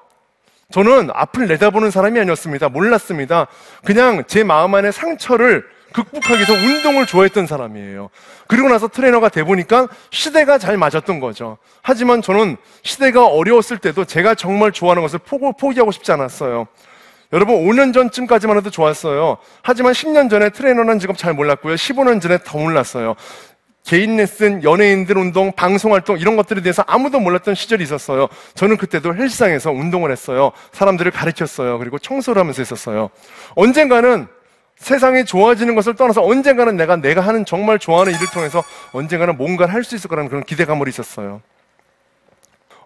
저는 0.71 1.09
앞을 1.13 1.47
내다보는 1.47 1.91
사람이 1.91 2.19
아니었습니다. 2.19 2.69
몰랐습니다. 2.69 3.47
그냥 3.85 4.23
제 4.27 4.43
마음 4.43 4.75
안의 4.75 4.91
상처를 4.91 5.65
극복하기 5.93 6.35
위해서 6.35 6.53
운동을 6.53 7.05
좋아했던 7.05 7.47
사람이에요. 7.47 8.09
그리고 8.47 8.67
나서 8.67 8.89
트레이너가 8.89 9.29
돼 9.29 9.43
보니까 9.43 9.87
시대가 10.11 10.57
잘 10.57 10.77
맞았던 10.77 11.21
거죠. 11.21 11.57
하지만 11.81 12.21
저는 12.21 12.57
시대가 12.83 13.25
어려웠을 13.25 13.77
때도 13.77 14.03
제가 14.03 14.35
정말 14.35 14.73
좋아하는 14.73 15.01
것을 15.01 15.19
포기하고 15.19 15.91
싶지 15.91 16.11
않았어요. 16.11 16.67
여러분 17.33 17.55
5년 17.55 17.93
전쯤까지만 17.93 18.57
해도 18.57 18.69
좋았어요. 18.69 19.37
하지만 19.61 19.93
10년 19.93 20.29
전에 20.29 20.49
트레이너라는 20.49 20.99
직업 20.99 21.17
잘 21.17 21.33
몰랐고요. 21.33 21.75
15년 21.75 22.21
전에 22.21 22.39
더 22.43 22.57
몰랐어요. 22.57 23.15
개인 23.87 24.17
레슨, 24.17 24.63
연예인들 24.65 25.17
운동, 25.17 25.53
방송 25.53 25.93
활동 25.93 26.17
이런 26.19 26.35
것들에 26.35 26.61
대해서 26.61 26.83
아무도 26.87 27.21
몰랐던 27.21 27.55
시절이 27.55 27.81
있었어요. 27.85 28.27
저는 28.53 28.75
그때도 28.75 29.15
헬스장에서 29.15 29.71
운동을 29.71 30.11
했어요. 30.11 30.51
사람들을 30.73 31.09
가르쳤어요. 31.11 31.79
그리고 31.79 31.97
청소를 31.97 32.41
하면서 32.41 32.61
했었어요. 32.61 33.09
언젠가는 33.55 34.27
세상이 34.75 35.23
좋아지는 35.23 35.73
것을 35.73 35.95
떠나서 35.95 36.21
언젠가는 36.21 36.75
내가 36.75 36.97
내가 36.97 37.21
하는 37.21 37.45
정말 37.45 37.79
좋아하는 37.79 38.13
일을 38.13 38.27
통해서 38.33 38.61
언젠가는 38.91 39.37
뭔가를 39.37 39.73
할 39.73 39.85
수 39.85 39.95
있을 39.95 40.09
거라는 40.09 40.29
그런 40.29 40.43
기대감이 40.43 40.83
있었어요. 40.89 41.41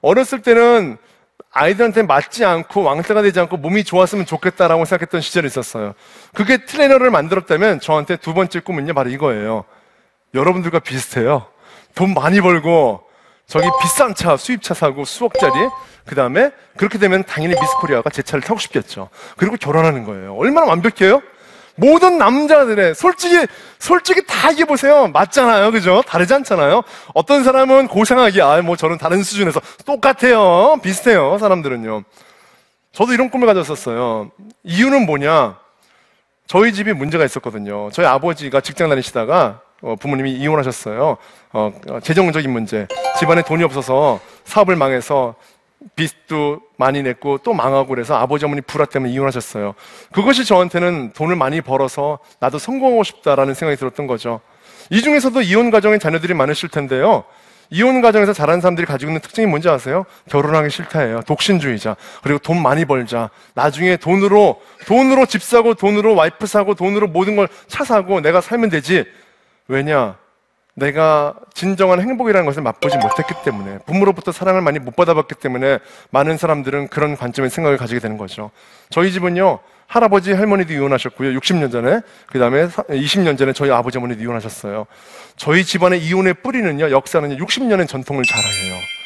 어렸을 0.01 0.43
때는 0.43 0.98
아이들한테 1.51 2.03
맞지 2.03 2.46
않고 2.46 2.84
왕따가 2.84 3.24
되지 3.24 3.39
않고 3.39 3.58
몸이 3.58 3.84
좋았으면 3.84 4.27
좋겠다라고 4.27 4.86
생각했던 4.86 5.20
시절이 5.22 5.48
있었어요. 5.48 5.96
그게 6.36 6.63
트레이너를 6.63 7.10
만들었다면 7.10 7.79
저한테 7.79 8.17
두 8.17 8.36
번째 8.36 8.60
꿈은요, 8.60 8.93
바로 8.93 9.10
이거예요. 9.10 9.65
여러분들과 10.34 10.80
비슷해요. 10.80 11.48
돈 11.96 12.14
많이 12.14 12.42
벌고, 12.42 13.04
저기 13.48 13.68
비싼 13.82 14.16
차, 14.16 14.38
수입차 14.38 14.74
사고 14.74 15.04
수억짜리, 15.04 15.54
그 16.06 16.16
다음에 16.16 16.52
그렇게 16.78 16.98
되면 16.98 17.24
당연히 17.24 17.54
미스 17.60 17.74
코리아가 17.82 18.10
제 18.10 18.22
차를 18.22 18.42
타고 18.42 18.60
싶겠죠. 18.60 19.10
그리고 19.38 19.58
결혼하는 19.58 20.04
거예요. 20.06 20.36
얼마나 20.38 20.68
완벽해요? 20.68 21.22
모든 21.76 22.18
남자들의 22.18 22.96
솔직히 22.96 23.48
솔직히 23.80 24.26
다 24.26 24.52
이게 24.52 24.66
보세요. 24.66 25.08
맞잖아요. 25.08 25.72
그죠? 25.72 26.04
다르지 26.06 26.34
않잖아요. 26.34 26.84
어떤 27.14 27.44
사람은 27.44 27.88
고생하기 27.88 28.42
아뭐 28.42 28.76
저는 28.76 28.98
다른 28.98 29.24
수준에서 29.24 29.62
똑같아요. 29.86 30.78
비슷해요 30.84 31.38
사람들은요. 31.40 32.04
저도 32.92 33.14
이런 33.14 33.30
꿈을 33.30 33.48
가졌었어요. 33.48 34.32
이유는 34.64 35.06
뭐냐? 35.06 35.58
저희 36.46 36.74
집이 36.74 36.94
문제가 36.94 37.24
있었거든요. 37.24 37.90
저희 37.94 38.06
아버지가 38.06 38.60
직장 38.62 38.90
다니시다가 38.90 39.62
어, 39.62 39.71
부모님이 40.00 40.34
이혼하셨어요 40.34 41.18
어, 41.54 41.72
어, 41.90 42.00
재정적인 42.02 42.52
문제 42.52 42.88
집안에 43.20 43.42
돈이 43.42 43.64
없어서 43.64 44.20
사업을 44.46 44.76
망해서 44.76 45.36
빚도 45.96 46.62
많이 46.78 47.02
냈고 47.02 47.40
또 47.40 47.54
망하고 47.54 47.88
그래서 47.88 48.16
아버지 48.16 48.46
어머니 48.46 48.62
불화 48.62 48.86
때문에 48.86 49.12
이혼하셨어요. 49.14 49.74
그것이 50.12 50.46
저한테는 50.46 51.14
돈을 51.14 51.36
많이 51.36 51.62
벌어서 51.62 52.20
나도 52.40 52.60
성공하고 52.60 53.04
싶다라는 53.04 53.56
생각이 53.56 53.80
들었던 53.80 54.06
거죠. 54.06 54.42
이 54.92 55.02
중에서도 55.02 55.42
이혼 55.42 55.72
가정의 55.72 56.00
자녀들이 56.00 56.36
많으실 56.36 56.70
텐데요. 56.70 57.24
이혼 57.72 58.02
가정에서 58.02 58.34
자란 58.34 58.60
사람들이 58.62 58.86
가지고 58.86 59.10
있는 59.12 59.22
특징이 59.22 59.48
뭔지 59.48 59.70
아세요? 59.70 60.06
결혼하기 60.30 60.70
싫다예요. 60.70 61.22
독신주의자. 61.22 61.96
그리고 62.22 62.38
돈 62.40 62.62
많이 62.62 62.86
벌자. 62.86 63.30
나중에 63.56 63.96
돈으로 63.98 64.62
돈으로 64.86 65.26
집 65.26 65.42
사고 65.42 65.74
돈으로 65.74 66.14
와이프 66.14 66.46
사고 66.46 66.76
돈으로 66.76 67.08
모든 67.08 67.36
걸 67.38 67.48
차 67.68 67.84
사고 67.84 68.22
내가 68.22 68.42
살면 68.42 68.70
되지. 68.70 69.06
왜냐? 69.72 70.18
내가 70.74 71.34
진정한 71.54 72.01
행복이라는 72.01 72.46
것을 72.46 72.62
맛보지 72.62 72.98
못했기 72.98 73.34
때문에 73.46 73.80
부모로부터 73.86 74.32
사랑을 74.32 74.62
많이 74.62 74.80
못 74.80 74.96
받아봤기 74.96 75.36
때문에 75.36 75.80
많은 76.10 76.38
사람들은 76.38 76.90
그런 76.90 77.16
관점의 77.16 77.50
생각을 77.50 77.78
가지게 77.78 78.00
되는 78.00 78.18
거죠. 78.18 78.51
저희 78.90 79.12
집은요 79.12 79.60
할아버지 79.88 80.32
할머니도 80.32 80.74
이혼하셨고요 80.74 81.38
60년 81.40 81.72
전에 81.72 82.01
그 82.28 82.40
다음에 82.40 82.68
20년 82.68 83.38
전에 83.38 83.54
저희 83.54 83.72
아버지 83.72 83.98
어머니도 83.98 84.22
이혼하셨어요. 84.22 84.88
저희 85.38 85.63
집안의 85.63 86.01
이혼의 86.04 86.36
뿌리는요 86.36 86.92
역사는 86.92 87.38
60년의 87.38 87.88
전통을 87.88 88.24
자랑해요. 88.24 89.00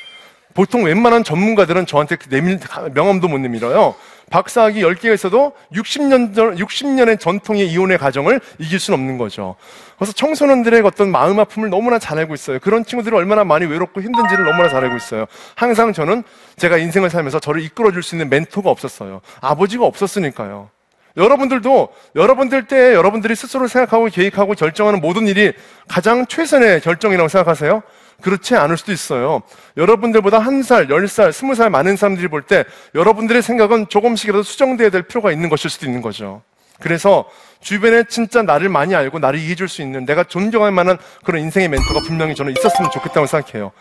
보통 0.55 0.85
웬만한 0.85 1.23
전문가들은 1.23 1.85
저한테 1.85 2.15
그 2.15 2.29
내밀, 2.29 2.59
명함도 2.93 3.27
못 3.27 3.37
내밀어요. 3.37 3.93
박사학위 4.31 4.81
10개가 4.81 5.13
있어도 5.13 5.51
60년 5.73 6.33
전, 6.33 6.55
60년의 6.55 7.19
전통의 7.19 7.67
이혼의 7.67 7.99
가정을 7.99 8.39
이길 8.57 8.79
수는 8.79 8.97
없는 8.97 9.17
거죠. 9.19 9.55
그래서 9.97 10.13
청소년들의 10.13 10.81
어떤 10.81 11.11
마음 11.11 11.39
아픔을 11.39 11.69
너무나 11.69 11.99
잘 11.99 12.17
알고 12.17 12.33
있어요. 12.33 12.57
그런 12.59 12.83
친구들이 12.85 13.15
얼마나 13.15 13.43
많이 13.43 13.65
외롭고 13.67 14.01
힘든지를 14.01 14.45
너무나 14.45 14.67
잘 14.69 14.83
알고 14.83 14.95
있어요. 14.95 15.25
항상 15.53 15.93
저는 15.93 16.23
제가 16.57 16.77
인생을 16.77 17.09
살면서 17.11 17.39
저를 17.39 17.61
이끌어 17.61 17.91
줄 17.91 18.01
수 18.01 18.15
있는 18.15 18.29
멘토가 18.29 18.69
없었어요. 18.71 19.21
아버지가 19.41 19.85
없었으니까요. 19.85 20.69
여러분들도 21.17 21.89
여러분들 22.15 22.67
때 22.67 22.93
여러분들이 22.93 23.35
스스로 23.35 23.67
생각하고 23.67 24.05
계획하고 24.07 24.53
결정하는 24.53 25.01
모든 25.01 25.27
일이 25.27 25.53
가장 25.87 26.25
최선의 26.25 26.81
결정이라고 26.81 27.29
생각하세요? 27.29 27.83
그렇지 28.21 28.55
않을 28.55 28.77
수도 28.77 28.91
있어요. 28.91 29.41
여러분들보다 29.77 30.39
한 30.39 30.63
살, 30.63 30.89
열 30.89 31.07
살, 31.07 31.33
스무 31.33 31.53
살 31.55 31.69
많은 31.69 31.95
사람들이 31.97 32.27
볼 32.27 32.43
때 32.43 32.63
여러분들의 32.93 33.41
생각은 33.41 33.87
조금씩이라도 33.89 34.43
수정돼야 34.43 34.89
될 34.89 35.03
필요가 35.03 35.31
있는 35.31 35.49
것일 35.49 35.69
수도 35.69 35.85
있는 35.85 36.01
거죠. 36.01 36.41
그래서 36.79 37.25
주변에 37.61 38.03
진짜 38.09 38.41
나를 38.41 38.69
많이 38.69 38.95
알고 38.95 39.19
나를 39.19 39.39
이해해줄 39.39 39.67
수 39.67 39.81
있는 39.81 40.05
내가 40.05 40.23
존경할 40.23 40.71
만한 40.71 40.97
그런 41.23 41.41
인생의 41.41 41.69
멘토가 41.69 42.01
분명히 42.01 42.35
저는 42.35 42.53
있었으면 42.57 42.91
좋겠다고 42.91 43.25
생각해요. 43.27 43.71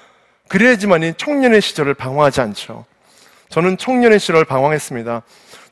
그래야지만이 0.49 1.15
청년의 1.15 1.61
시절을 1.61 1.95
방황하지 1.95 2.41
않죠. 2.41 2.85
저는 3.49 3.77
청년의 3.79 4.21
시절을 4.21 4.45
방황했습니다. 4.45 5.23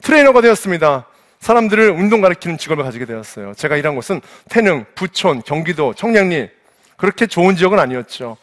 트레이너가 0.02 0.40
되었습니다. 0.40 1.06
사람들을 1.40 1.90
운동 1.90 2.20
가르치는 2.20 2.58
직업을 2.58 2.84
가지게 2.84 3.04
되었어요. 3.04 3.54
제가 3.54 3.76
일한 3.76 3.94
곳은 3.96 4.20
태릉, 4.48 4.84
부촌, 4.94 5.42
경기도, 5.42 5.92
청량리 5.94 6.48
그렇게 6.96 7.26
좋은 7.26 7.56
지역은 7.56 7.78
아니었죠. 7.78 8.36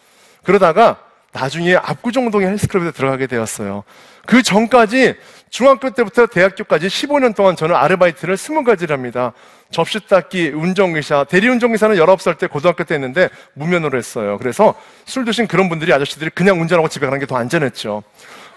그러다가 0.50 0.98
나중에 1.32 1.76
압구정동의 1.76 2.48
헬스클럽에 2.48 2.90
들어가게 2.90 3.28
되었어요. 3.28 3.84
그 4.26 4.42
전까지 4.42 5.14
중학교 5.52 5.92
때부터 5.92 6.26
대학교까지 6.26 6.88
15년 6.88 7.36
동안 7.36 7.56
저는 7.56 7.76
아르바이트를 7.76 8.36
20가지를 8.36 8.90
합니다. 8.90 9.34
접시 9.70 10.00
닦기, 10.08 10.50
운전기사, 10.50 11.26
대리운전기사는 11.26 11.98
19살 11.98 12.40
때 12.40 12.48
고등학교 12.48 12.84
때 12.84 12.96
했는데 12.96 13.30
무면허로 13.54 13.95
했어요. 13.96 14.40
그래서 14.40 14.74
술 15.06 15.24
드신 15.24 15.46
그런 15.46 15.70
분들이 15.70 15.94
아저씨들이 15.94 16.32
그냥 16.34 16.60
운전하고 16.60 16.88
집에 16.88 17.06
가는 17.06 17.20
게 17.20 17.28
더 17.28 17.38
안전했죠. 17.38 18.02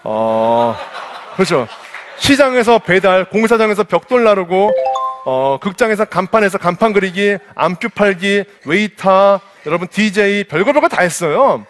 어, 0.03 0.75
그렇죠. 1.35 1.67
시장에서 2.17 2.79
배달, 2.79 3.25
공사장에서 3.25 3.83
벽돌 3.83 4.23
나르고, 4.23 4.71
어, 5.25 5.59
극장에서 5.61 6.05
간판에서 6.05 6.57
간판 6.57 6.91
그리기, 6.93 7.37
암표 7.53 7.89
팔기, 7.89 8.45
웨이터, 8.65 9.39
여러분 9.65 9.87
DJ 9.87 10.45
별거 10.45 10.73
별거 10.73 10.89
다 10.89 11.01
했어요. 11.01 11.65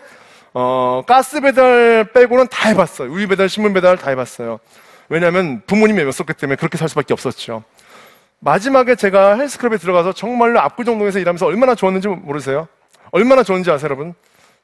어, 0.53 1.01
가스 1.07 1.41
배달 1.41 2.05
빼고는 2.13 2.47
다 2.47 2.69
해봤어요. 2.69 3.11
우유 3.11 3.27
배달, 3.27 3.49
신문 3.49 3.73
배달 3.73 3.97
다 3.97 4.09
해봤어요. 4.09 4.59
왜냐하면 5.09 5.61
부모님이 5.65 6.01
없었기 6.03 6.33
때문에 6.33 6.55
그렇게 6.55 6.77
살 6.77 6.89
수밖에 6.89 7.13
없었죠. 7.13 7.63
마지막에 8.39 8.95
제가 8.95 9.35
헬스클럽에 9.37 9.77
들어가서 9.77 10.13
정말로 10.13 10.59
압구정동에서 10.59 11.19
일하면서 11.19 11.45
얼마나 11.45 11.75
좋았는지 11.75 12.07
모르세요? 12.07 12.67
얼마나 13.11 13.43
좋은지 13.43 13.71
아세요, 13.71 13.85
여러분? 13.87 14.13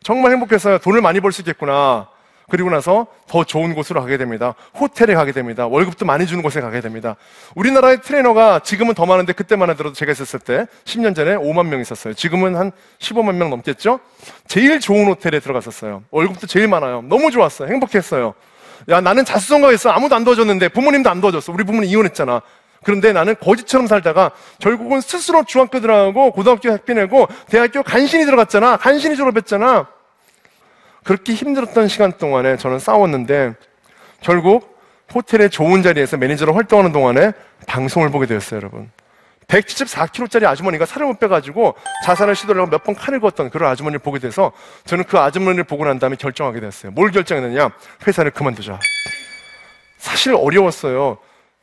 정말 0.03 0.31
행복했어요. 0.33 0.79
돈을 0.79 1.01
많이 1.01 1.19
벌 1.19 1.31
수 1.31 1.41
있겠구나. 1.41 2.07
그리고 2.49 2.69
나서 2.69 3.07
더 3.27 3.43
좋은 3.43 3.73
곳으로 3.73 4.01
가게 4.01 4.17
됩니다. 4.17 4.55
호텔에 4.79 5.13
가게 5.13 5.31
됩니다. 5.31 5.67
월급도 5.67 6.05
많이 6.05 6.25
주는 6.27 6.43
곳에 6.43 6.61
가게 6.61 6.81
됩니다. 6.81 7.15
우리나라의 7.55 8.01
트레이너가 8.01 8.59
지금은 8.59 8.93
더 8.95 9.05
많은데 9.05 9.33
그때만 9.33 9.69
하더라도 9.71 9.93
제가 9.93 10.11
있었을 10.11 10.39
때 10.39 10.67
10년 10.85 11.15
전에 11.15 11.35
5만 11.35 11.67
명 11.67 11.79
있었어요. 11.79 12.13
지금은 12.13 12.55
한 12.55 12.71
15만 12.99 13.35
명 13.35 13.49
넘겠죠? 13.49 13.99
제일 14.47 14.79
좋은 14.79 15.07
호텔에 15.07 15.39
들어갔었어요. 15.39 16.03
월급도 16.11 16.47
제일 16.47 16.67
많아요. 16.67 17.03
너무 17.03 17.31
좋았어요. 17.31 17.69
행복했어요. 17.69 18.33
야, 18.89 19.01
나는 19.01 19.25
자수성가가 19.25 19.73
있어. 19.73 19.89
아무도 19.91 20.15
안 20.15 20.23
도와줬는데 20.23 20.69
부모님도 20.69 21.09
안 21.09 21.21
도와줬어. 21.21 21.51
우리 21.51 21.63
부모님 21.63 21.89
이혼했잖아. 21.89 22.41
그런데 22.83 23.11
나는 23.11 23.35
거지처럼 23.39 23.87
살다가 23.87 24.31
결국은 24.59 25.01
스스로 25.01 25.43
중학교 25.43 25.81
들어가고 25.81 26.31
고등학교 26.31 26.71
학비 26.71 26.93
내고 26.93 27.27
대학교 27.49 27.83
간신히 27.83 28.25
들어갔잖아. 28.25 28.77
간신히 28.77 29.17
졸업했잖아. 29.17 29.87
그렇게 31.03 31.33
힘들었던 31.33 31.87
시간 31.87 32.11
동안에 32.13 32.57
저는 32.57 32.79
싸웠는데 32.79 33.53
결국 34.21 34.77
호텔의 35.13 35.49
좋은 35.49 35.81
자리에서 35.81 36.17
매니저로 36.17 36.53
활동하는 36.53 36.91
동안에 36.91 37.31
방송을 37.67 38.09
보게 38.11 38.25
되었어요, 38.27 38.59
여러분. 38.59 38.91
174kg짜리 39.47 40.45
아주머니가 40.45 40.85
살을 40.85 41.07
못 41.07 41.19
빼가지고 41.19 41.73
자살을 42.05 42.35
시도를 42.35 42.61
하고 42.61 42.69
몇 42.69 42.83
번 42.83 42.93
칼을 42.93 43.19
그었던 43.19 43.49
그런 43.49 43.71
아주머니를 43.71 43.99
보게 43.99 44.19
돼서 44.19 44.51
저는 44.85 45.05
그 45.05 45.17
아주머니를 45.17 45.63
보고 45.63 45.85
난 45.85 45.97
다음에 45.97 46.15
결정하게 46.15 46.59
됐어요. 46.59 46.91
뭘 46.91 47.09
결정했느냐? 47.11 47.69
회사를 48.05 48.29
그만두자. 48.31 48.79
사실 49.97 50.35
어려웠어요. 50.35 51.17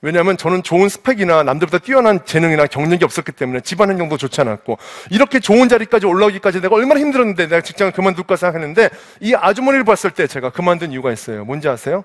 왜냐하면 0.07 0.37
저는 0.37 0.62
좋은 0.62 0.88
스펙이나 0.88 1.42
남들보다 1.42 1.79
뛰어난 1.79 2.25
재능이나 2.25 2.69
경력이 2.69 3.05
없었기 3.05 3.33
때문에 3.33 3.59
집안 3.62 3.88
환경도 3.88 4.16
좋지 4.16 4.40
않았고 4.40 4.79
이렇게 5.11 5.40
좋은 5.40 5.69
자리까지 5.69 6.07
올라오기까지 6.07 6.61
내가 6.61 6.77
얼마나 6.77 7.01
힘들었는데 7.01 7.49
내가 7.49 7.61
직장을 7.61 7.90
그만둘까 7.90 8.37
생각했는데 8.37 8.90
이 9.19 9.35
아주머니를 9.35 9.83
봤을 9.83 10.12
때 10.12 10.29
제가 10.29 10.51
그만둔 10.51 10.92
이유가 10.92 11.11
있어요. 11.11 11.45
뭔지 11.45 11.69
아세요? 11.69 12.05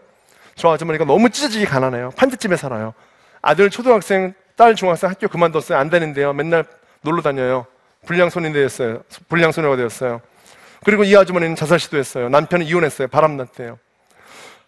저 0.55 0.71
아주머니가 0.71 1.05
너무 1.05 1.29
찢어지게 1.29 1.65
가난해요. 1.65 2.09
판잣집에 2.17 2.55
살아요. 2.55 2.95
아들 3.43 3.69
초등학생, 3.69 4.33
딸 4.55 4.73
중학생 4.73 5.11
학교 5.11 5.27
그만뒀어요. 5.27 5.77
안 5.77 5.91
되는데요. 5.91 6.33
맨날 6.33 6.65
놀러 7.01 7.21
다녀요. 7.21 7.67
불량손이 8.07 8.51
되었어요. 8.51 9.03
불량소녀가 9.29 9.75
되었어요. 9.75 10.21
그리고 10.83 11.03
이 11.03 11.15
아주머니는 11.15 11.55
자살 11.55 11.79
시도했어요. 11.79 12.29
남편이 12.29 12.65
이혼했어요. 12.65 13.09
바람났대요. 13.09 13.77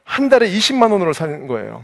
한 0.03 0.29
달에 0.29 0.47
20만 0.51 0.91
원으로 0.91 1.13
사는 1.13 1.47
거예요. 1.47 1.83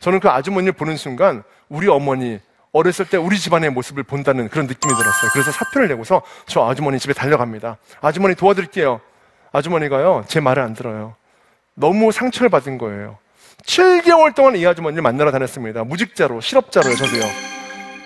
저는 0.00 0.20
그 0.20 0.28
아주머니를 0.28 0.72
보는 0.72 0.96
순간 0.96 1.42
우리 1.68 1.88
어머니 1.88 2.40
어렸을 2.72 3.06
때 3.06 3.16
우리 3.16 3.38
집안의 3.38 3.70
모습을 3.70 4.02
본다는 4.02 4.48
그런 4.48 4.66
느낌이 4.66 4.92
들었어요. 4.94 5.30
그래서 5.32 5.50
사표를 5.52 5.88
내고서 5.88 6.22
저 6.46 6.66
아주머니 6.68 6.98
집에 6.98 7.12
달려갑니다. 7.12 7.76
아주머니 8.00 8.34
도와드릴게요. 8.34 9.00
아주머니가요 9.52 10.24
제 10.28 10.40
말을 10.40 10.62
안 10.62 10.74
들어요. 10.74 11.14
너무 11.74 12.12
상처를 12.12 12.48
받은 12.48 12.78
거예요. 12.78 13.18
7개월 13.64 14.34
동안 14.34 14.56
이 14.56 14.66
아주머니를 14.66 15.02
만나러 15.02 15.30
다녔습니다. 15.32 15.84
무직자로 15.84 16.40
실업자로요 16.40 16.94
저도요. 16.96 17.22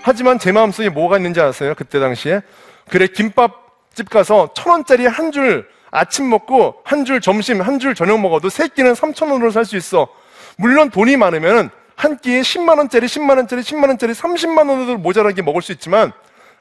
하지만 0.02 0.38
제 0.38 0.52
마음속에 0.52 0.88
뭐가 0.88 1.16
있는지 1.18 1.40
아세요? 1.40 1.74
그때 1.76 2.00
당시에 2.00 2.40
그래 2.88 3.06
김밥집 3.06 4.10
가서 4.10 4.50
천 4.54 4.72
원짜리 4.72 5.06
한 5.06 5.30
줄 5.30 5.68
아침 5.90 6.28
먹고 6.28 6.80
한 6.84 7.04
줄 7.04 7.20
점심 7.20 7.60
한 7.60 7.78
줄 7.78 7.94
저녁 7.94 8.20
먹어도 8.20 8.48
세 8.48 8.66
끼는 8.68 8.94
3천 8.94 9.30
원으로 9.30 9.50
살 9.52 9.64
수 9.64 9.76
있어. 9.76 10.08
물론 10.56 10.90
돈이 10.90 11.16
많으면 11.16 11.70
한 11.96 12.16
끼에 12.18 12.40
10만 12.40 12.78
원짜리 12.78 13.06
10만 13.06 13.36
원짜리 13.36 13.62
10만 13.62 13.88
원짜리 13.88 14.12
30만 14.12 14.68
원으로 14.68 14.98
모자라게 14.98 15.42
먹을 15.42 15.62
수 15.62 15.72
있지만 15.72 16.12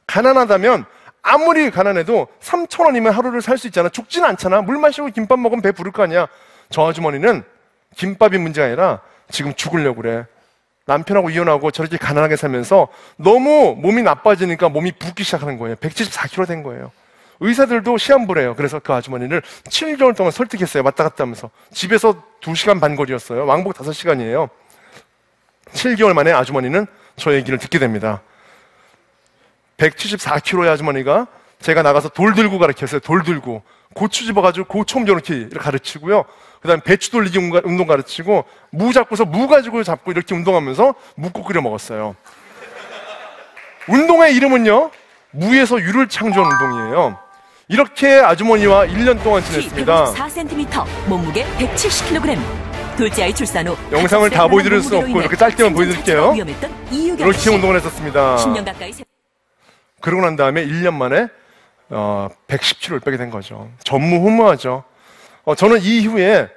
가난하다면 0.07 0.85
아무리 1.21 1.71
가난해도 1.71 2.27
3천 2.41 2.85
원이면 2.85 3.13
하루를 3.13 3.41
살 3.41 3.57
수 3.57 3.67
있잖아. 3.67 3.89
죽지는 3.89 4.27
않잖아. 4.29 4.61
물 4.61 4.77
마시고 4.77 5.07
김밥 5.07 5.39
먹으면 5.39 5.61
배 5.61 5.71
부를 5.71 5.91
거 5.91 6.03
아니야. 6.03 6.27
저 6.69 6.87
아주머니는 6.87 7.43
김밥이 7.95 8.37
문제가 8.37 8.67
아니라 8.67 8.99
지금 9.29 9.53
죽으려고 9.53 10.01
그래. 10.01 10.25
남편하고 10.85 11.29
이혼하고 11.29 11.71
저렇게 11.71 11.95
가난하게 11.97 12.35
살면서 12.35 12.89
너무 13.15 13.75
몸이 13.77 14.03
나빠지니까 14.03 14.67
몸이 14.67 14.91
붓기 14.99 15.23
시작하는 15.23 15.57
거예요. 15.57 15.75
174kg 15.77 16.45
된 16.47 16.61
거예요. 16.63 16.91
의사들도 17.39 17.97
시험보래요. 17.97 18.55
그래서 18.55 18.79
그 18.79 18.91
아주머니를 18.93 19.41
7개월 19.69 20.15
동안 20.15 20.31
설득했어요. 20.31 20.83
왔다 20.83 21.03
갔다 21.05 21.23
하면서. 21.23 21.49
집에서 21.73 22.21
2시간 22.41 22.81
반 22.81 22.97
거리였어요. 22.97 23.45
왕복 23.45 23.75
5시간이에요. 23.75 24.49
7개월 25.73 26.13
만에 26.13 26.31
아주머니는 26.31 26.88
저 27.15 27.33
얘기를 27.33 27.57
듣게 27.57 27.79
됩니다. 27.79 28.21
174kg의 29.77 30.69
아주머니가 30.69 31.27
제가 31.62 31.81
나가서 31.81 32.09
돌 32.09 32.33
들고 32.33 32.59
가르쳤어요. 32.59 32.99
돌 32.99 33.23
들고. 33.23 33.63
고추 33.93 34.25
집어가지고 34.25 34.67
고추 34.67 34.97
옮겨놓기 34.97 35.49
가르치고요. 35.57 36.25
그 36.62 36.67
다음에 36.67 36.81
배추 36.83 37.12
돌리기 37.12 37.38
운동 37.38 37.88
가르치고 37.88 38.45
무 38.71 38.93
잡고서 38.93 39.25
무 39.25 39.47
가지고 39.47 39.83
잡고 39.83 40.12
이렇게 40.12 40.33
운동하면서 40.33 40.95
묵고 41.15 41.43
끓여 41.43 41.62
먹었어요. 41.62 42.15
운동의 43.88 44.36
이름은요. 44.36 44.91
무에서 45.31 45.79
유를 45.79 46.07
창조한 46.07 46.51
운동이에요. 46.51 47.19
이렇게 47.67 48.19
아주머니와 48.19 48.86
1년 48.88 49.21
동안 49.23 49.43
지냈습니다. 49.43 50.13
4cm, 50.13 51.07
몸무게 51.07 51.45
170kg. 51.57 52.72
아이 53.21 53.34
출산 53.34 53.67
후 53.67 53.75
영상을 53.91 54.29
다 54.29 54.47
보여드릴 54.47 54.82
수 54.82 54.95
없고 54.97 55.19
이렇게 55.19 55.36
짧게만 55.36 55.73
보여드릴게요. 55.73 56.34
씨. 57.34 57.49
운동을 57.49 57.77
했었습니다. 57.77 58.36
10년 58.38 58.63
가까이 58.65 58.93
세... 58.93 59.03
그러고 59.99 60.21
난 60.21 60.36
다음에 60.36 60.65
1년 60.65 60.93
만에 60.93 61.27
어, 61.89 62.29
110kg를 62.47 63.03
빼게 63.03 63.17
된 63.17 63.29
거죠. 63.29 63.69
전무후무하죠. 63.84 64.84
어, 65.45 65.56
저는 65.56 65.82
이후에 65.82 66.49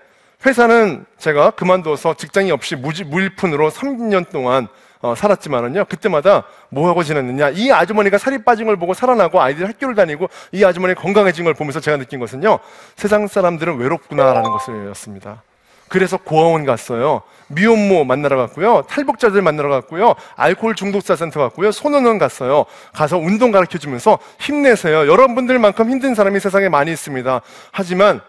회사는 0.44 1.06
제가 1.18 1.52
그만둬서 1.52 2.14
직장이 2.14 2.50
없이 2.50 2.76
무지, 2.76 3.04
무일푼으로 3.04 3.70
3년 3.70 4.30
동안 4.30 4.68
어, 5.00 5.14
살았지만은요, 5.14 5.86
그때마다 5.86 6.44
뭐 6.68 6.88
하고 6.88 7.02
지냈느냐. 7.02 7.50
이 7.50 7.70
아주머니가 7.70 8.18
살이 8.18 8.38
빠진 8.38 8.66
걸 8.66 8.76
보고 8.76 8.94
살아나고 8.94 9.40
아이들이 9.40 9.66
학교를 9.66 9.94
다니고 9.94 10.28
이 10.52 10.64
아주머니 10.64 10.94
건강해진 10.94 11.44
걸 11.44 11.54
보면서 11.54 11.80
제가 11.80 11.96
느낀 11.96 12.18
것은요, 12.20 12.58
세상 12.96 13.26
사람들은 13.26 13.76
외롭구나라는 13.76 14.50
것을였습니다. 14.50 15.42
그래서 15.88 16.16
고아원 16.16 16.64
갔어요. 16.64 17.22
미혼모 17.48 18.04
만나러 18.04 18.36
갔고요. 18.36 18.82
탈북자들 18.88 19.40
만나러 19.40 19.68
갔고요. 19.68 20.14
알코올 20.34 20.74
중독자 20.74 21.14
센터 21.14 21.40
갔고요. 21.40 21.70
소년원 21.70 22.18
갔어요. 22.18 22.66
가서 22.92 23.18
운동 23.18 23.52
가르쳐 23.52 23.78
주면서 23.78 24.18
힘내세요. 24.40 25.06
여러분들만큼 25.06 25.90
힘든 25.90 26.14
사람이 26.14 26.40
세상에 26.40 26.68
많이 26.68 26.90
있습니다. 26.92 27.40
하지만 27.70 28.20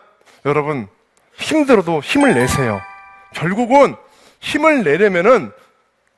여러분 0.46 0.88
힘들어도 1.38 2.02
힘을 2.02 2.36
내세요. 2.36 2.80
결국은 3.34 3.96
힘을 4.40 4.84
내려면은 4.84 5.52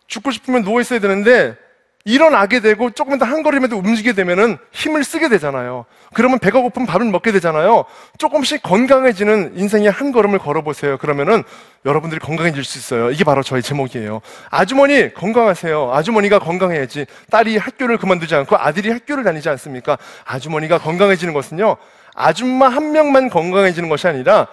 죽고 0.08 0.32
싶으면 0.32 0.64
누워 0.64 0.82
있어야 0.82 1.00
되는데 1.00 1.56
일어나게 2.06 2.62
되고 2.62 2.90
조금 2.92 3.18
더 3.18 3.26
한 3.26 3.44
걸음이라도 3.44 3.78
움직이게 3.78 4.14
되면은 4.14 4.58
힘을 4.72 5.04
쓰게 5.04 5.30
되잖아요. 5.30 5.86
그러면 6.14 6.40
배가 6.40 6.62
고프면 6.62 6.88
밥을 6.88 7.06
먹게 7.06 7.32
되잖아요. 7.32 7.86
조금씩 8.18 8.64
건강해지는 8.64 9.54
인생의 9.56 9.92
한 9.92 10.12
걸음을 10.12 10.40
걸어보세요. 10.40 10.98
그러면은 10.98 11.44
여러분들이 11.86 12.20
건강해질 12.20 12.64
수 12.64 12.80
있어요. 12.80 13.12
이게 13.12 13.24
바로 13.24 13.44
저의 13.44 13.62
제목이에요. 13.62 14.22
아주머니 14.50 15.14
건강하세요. 15.14 15.92
아주머니가 15.94 16.40
건강해야지. 16.40 17.06
딸이 17.30 17.58
학교를 17.58 17.98
그만두지 17.98 18.34
않고 18.34 18.58
아들이 18.58 18.90
학교를 18.92 19.24
다니지 19.24 19.50
않습니까? 19.50 19.98
아주머니가 20.26 20.80
건강해지는 20.80 21.34
것은요. 21.34 21.78
아줌마 22.16 22.70
한 22.70 22.92
명만 22.92 23.30
건강해지는 23.30 23.90
것이 23.90 24.08
아니라 24.08 24.48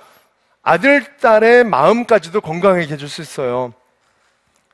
아들, 0.63 1.05
딸의 1.19 1.65
마음까지도 1.65 2.41
건강하게 2.41 2.89
해줄 2.89 3.09
수 3.09 3.23
있어요. 3.23 3.73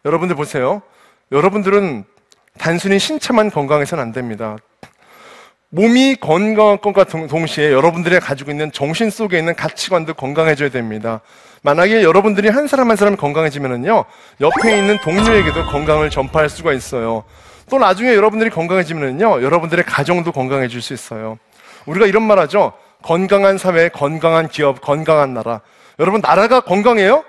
여러분들 0.05 0.35
보세요. 0.35 0.83
여러분들은 1.31 2.05
단순히 2.59 2.99
신체만 2.99 3.51
건강해서는 3.51 4.03
안 4.03 4.13
됩니다. 4.13 4.57
몸이 5.71 6.17
건강한 6.17 6.79
것과 6.81 7.05
동- 7.05 7.27
동시에 7.27 7.73
여러분들이 7.73 8.21
가지고 8.21 8.51
있는 8.51 8.71
정신 8.73 9.09
속에 9.09 9.39
있는 9.39 9.55
가치관도 9.55 10.15
건강해져야 10.15 10.69
됩니다. 10.69 11.21
만약에 11.63 12.03
여러분들이 12.03 12.49
한 12.51 12.67
사람 12.67 12.91
한 12.91 12.97
사람 12.97 13.17
건강해지면은요, 13.17 14.05
옆에 14.41 14.77
있는 14.79 14.99
동료에게도 14.99 15.65
건강을 15.67 16.11
전파할 16.11 16.51
수가 16.51 16.75
있어요. 16.75 17.25
또 17.71 17.79
나중에 17.79 18.15
여러분들이 18.15 18.51
건강해지면은요, 18.51 19.43
여러분들의 19.43 19.85
가정도 19.87 20.31
건강해질 20.31 20.83
수 20.83 20.93
있어요. 20.93 21.39
우리가 21.87 22.07
이런 22.07 22.23
말 22.25 22.39
하죠. 22.41 22.75
건강한 23.03 23.57
사회, 23.57 23.89
건강한 23.89 24.49
기업, 24.49 24.81
건강한 24.83 25.33
나라. 25.33 25.63
여러분, 25.99 26.21
나라가 26.21 26.61
건강해요? 26.61 27.25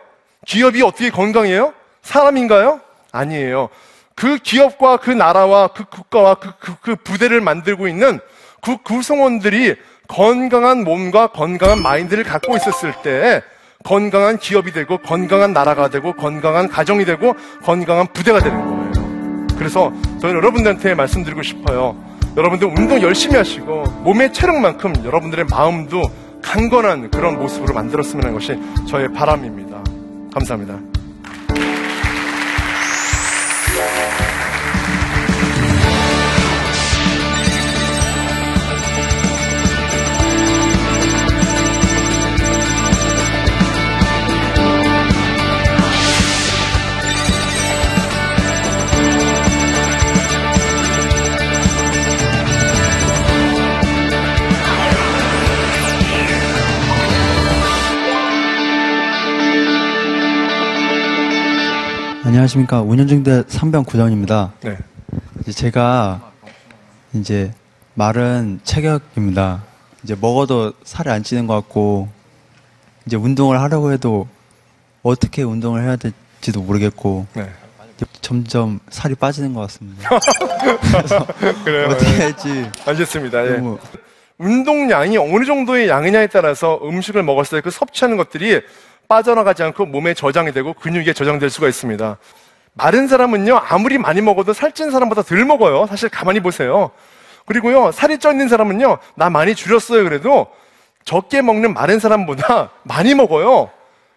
기업이 0.45 0.81
어떻게 0.81 1.09
건강해요? 1.11 1.73
사람인가요? 2.01 2.81
아니에요. 3.13 3.69
그 4.15 4.37
기업과 4.37 4.97
그 4.97 5.09
나라와 5.09 5.67
그 5.69 5.85
국가와 5.85 6.35
그, 6.35 6.51
그, 6.59 6.75
그 6.81 6.95
부대를 6.95 7.41
만들고 7.41 7.87
있는 7.87 8.19
그 8.61 8.77
구성원들이 8.77 9.75
건강한 10.07 10.83
몸과 10.83 11.27
건강한 11.27 11.81
마인드를 11.81 12.23
갖고 12.23 12.55
있었을 12.55 12.93
때 13.03 13.41
건강한 13.83 14.37
기업이 14.37 14.71
되고 14.71 14.97
건강한 14.97 15.53
나라가 15.53 15.89
되고 15.89 16.13
건강한 16.13 16.69
가정이 16.69 17.05
되고 17.05 17.35
건강한 17.63 18.07
부대가 18.13 18.39
되는 18.39 18.57
거예요. 18.57 19.47
그래서 19.57 19.91
저는 20.21 20.35
여러분들한테 20.35 20.95
말씀드리고 20.95 21.41
싶어요. 21.41 21.95
여러분들 22.35 22.67
운동 22.67 23.01
열심히 23.01 23.35
하시고 23.35 23.83
몸의 24.03 24.33
체력만큼 24.33 25.05
여러분들의 25.05 25.45
마음도 25.49 26.01
강건한 26.41 27.09
그런 27.11 27.39
모습으로 27.39 27.73
만들었으면 27.73 28.23
하는 28.23 28.33
것이 28.33 28.59
저의 28.87 29.11
바람입니다. 29.13 29.83
감사합니다. 30.33 30.92
안녕하십니까. 62.33 62.81
운현중대 62.81 63.43
3병 63.43 63.85
구장입니다. 63.85 64.53
네. 64.61 64.75
이제 65.41 65.51
제가 65.51 66.31
이제 67.13 67.53
말은 67.93 68.59
체격입니다. 68.63 69.63
이제 70.03 70.15
먹어도 70.19 70.73
살이 70.83 71.11
안 71.11 71.21
찌는 71.21 71.45
것 71.45 71.53
같고 71.53 72.09
이제 73.05 73.17
운동을 73.17 73.61
하려고 73.61 73.91
해도 73.91 74.27
어떻게 75.03 75.43
운동을 75.43 75.83
해야 75.83 75.95
될지도 75.95 76.63
모르겠고 76.63 77.27
네. 77.35 77.51
점점 78.21 78.79
살이 78.89 79.13
빠지는 79.13 79.53
것 79.53 79.61
같습니다. 79.61 80.09
그래요. 81.63 81.89
어떻게 81.89 82.13
예. 82.13 82.17
할지 82.17 82.71
알겠습니다. 82.87 83.45
예. 83.45 83.49
너무 83.57 83.77
운동량이 84.39 85.17
어느 85.19 85.45
정도의 85.45 85.87
양이냐에 85.87 86.25
따라서 86.25 86.79
음식을 86.81 87.21
먹었을 87.21 87.59
때 87.59 87.63
그 87.63 87.69
섭취하는 87.69 88.17
것들이 88.17 88.59
빠져나가지 89.13 89.61
않고 89.61 89.85
몸에 89.85 90.15
저장이 90.15 90.51
되고 90.53 90.73
근육에 90.73 91.13
저장될 91.13 91.51
수가 91.51 91.67
있습니다. 91.67 92.17
마른 92.73 93.07
사람은요, 93.07 93.61
아무리 93.69 93.99
많이 93.99 94.21
먹어도 94.21 94.53
살찐 94.53 94.89
사람보다 94.89 95.21
덜 95.21 95.45
먹어요. 95.45 95.85
사실 95.85 96.09
가만히 96.09 96.39
보세요. 96.39 96.89
그리고요, 97.45 97.91
살이 97.91 98.17
쪄 98.17 98.31
있는 98.31 98.47
사람은요, 98.47 98.97
나 99.13 99.29
많이 99.29 99.53
줄였어요. 99.53 100.03
그래도 100.03 100.47
적게 101.05 101.43
먹는 101.43 101.75
마른 101.75 101.99
사람보다 101.99 102.71
많이 102.81 103.13
먹어요. 103.13 103.69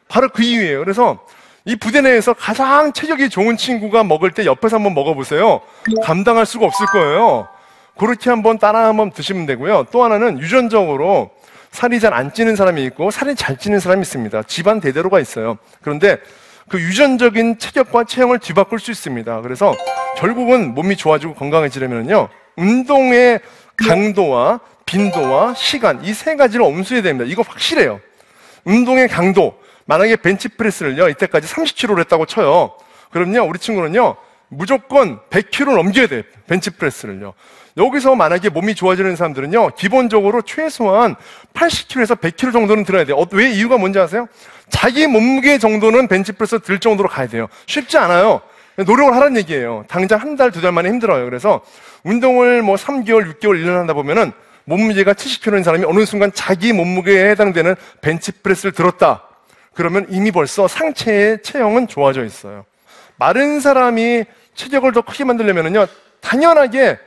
바로 0.09 0.31
그 0.31 0.43
이유예요. 0.43 0.79
그래서 0.79 1.19
이 1.67 1.77
부대 1.77 2.01
내에서 2.01 2.33
가장 2.33 2.95
체격이 2.95 3.29
좋은 3.29 3.59
친구가 3.59 4.03
먹을 4.03 4.31
때 4.31 4.47
옆에서 4.47 4.77
한번 4.77 4.95
먹어보세요. 4.95 5.61
감당할 6.05 6.47
수가 6.47 6.65
없을 6.65 6.87
거예요. 6.87 7.49
그렇게 7.99 8.31
한번 8.31 8.59
따라 8.59 8.87
한번 8.87 9.11
드시면 9.11 9.45
되고요. 9.45 9.87
또 9.91 10.05
하나는 10.05 10.39
유전적으로 10.39 11.33
살이 11.77 12.01
잘 12.01 12.15
안 12.15 12.33
찌는 12.33 12.57
사람이 12.57 12.83
있고 12.85 13.11
살이 13.11 13.35
잘 13.35 13.59
찌는 13.59 13.81
사람이 13.81 14.01
있습니다. 14.01 14.45
집안 14.45 14.81
대대로가 14.81 15.21
있어요. 15.21 15.59
그런데 15.83 16.17
그 16.71 16.81
유전적인 16.81 17.59
체격과 17.59 18.05
체형을 18.05 18.39
뒤바꿀 18.39 18.79
수 18.81 18.91
있습니다. 18.91 19.43
그래서 19.43 19.75
결국은 20.17 20.75
몸이 20.75 20.97
좋아지고 20.97 21.35
건강해지려면요. 21.35 22.29
운동의 22.57 23.41
강도와 23.77 24.61
빈도와 24.87 25.53
시간 25.55 26.03
이 26.03 26.15
세 26.15 26.35
가지를 26.37 26.65
엄수해야 26.65 27.03
됩니다. 27.03 27.29
이거 27.31 27.43
확실해요. 27.43 28.01
운동의 28.65 29.09
강도 29.09 29.55
만약에 29.85 30.17
벤치프레스를요 30.17 31.11
이때까지 31.11 31.47
30kg를 31.47 31.99
했다고 32.01 32.25
쳐요. 32.25 32.73
그럼요 33.11 33.43
우리 33.47 33.59
친구는요 33.59 34.17
무조건 34.49 35.19
100kg 35.31 35.75
넘겨야 35.77 36.07
돼요. 36.07 36.23
벤치프레스를요. 36.47 37.35
여기서 37.77 38.15
만약에 38.15 38.49
몸이 38.49 38.75
좋아지는 38.75 39.17
사람들은요 39.17 39.71
기본적으로 39.77 40.43
최소한 40.43 41.15
80kg에서 41.55 42.19
100kg 42.21 42.53
정도는 42.53 42.85
들어야 42.85 43.05
돼요. 43.05 43.17
어, 43.17 43.27
왜 43.33 43.51
이유가 43.51 43.77
뭔지 43.77 43.99
아세요? 43.99 44.29
자기 44.71 45.07
몸무게 45.07 45.59
정도는 45.59 46.09
벤치프레스 46.09 46.61
들 46.61 46.79
정도로 46.79 47.09
가야 47.09 47.27
돼요. 47.27 47.49
쉽지 47.67 47.99
않아요. 47.99 48.41
노력을 48.77 49.15
하라는 49.15 49.37
얘기예요. 49.39 49.85
당장 49.89 50.21
한 50.21 50.37
달, 50.37 50.51
두 50.51 50.61
달 50.61 50.73
만에 50.73 50.89
힘들어요. 50.91 51.25
그래서 51.25 51.63
운동을 52.05 52.63
뭐 52.63 52.77
3개월, 52.77 53.41
6개월, 53.41 53.63
1년 53.63 53.75
하다 53.83 53.95
보면은 53.95 54.33
몸무게가 54.65 55.15
70kg인 55.15 55.63
사람이 55.65 55.85
어느 55.87 56.05
순간 56.05 56.31
자기 56.35 56.73
몸무게에 56.73 57.31
해당되는 57.31 57.75
벤치프레스를 58.03 58.73
들었다. 58.73 59.23
그러면 59.75 60.07
이미 60.11 60.31
벌써 60.31 60.67
상체의 60.69 61.43
체형은 61.43 61.89
좋아져 61.89 62.25
있어요. 62.25 62.65
마른 63.17 63.61
사람이 63.61 64.25
체격을 64.55 64.93
더 64.93 65.03
크게 65.03 65.25
만들려면은요, 65.25 65.87
당연하게 66.21 66.99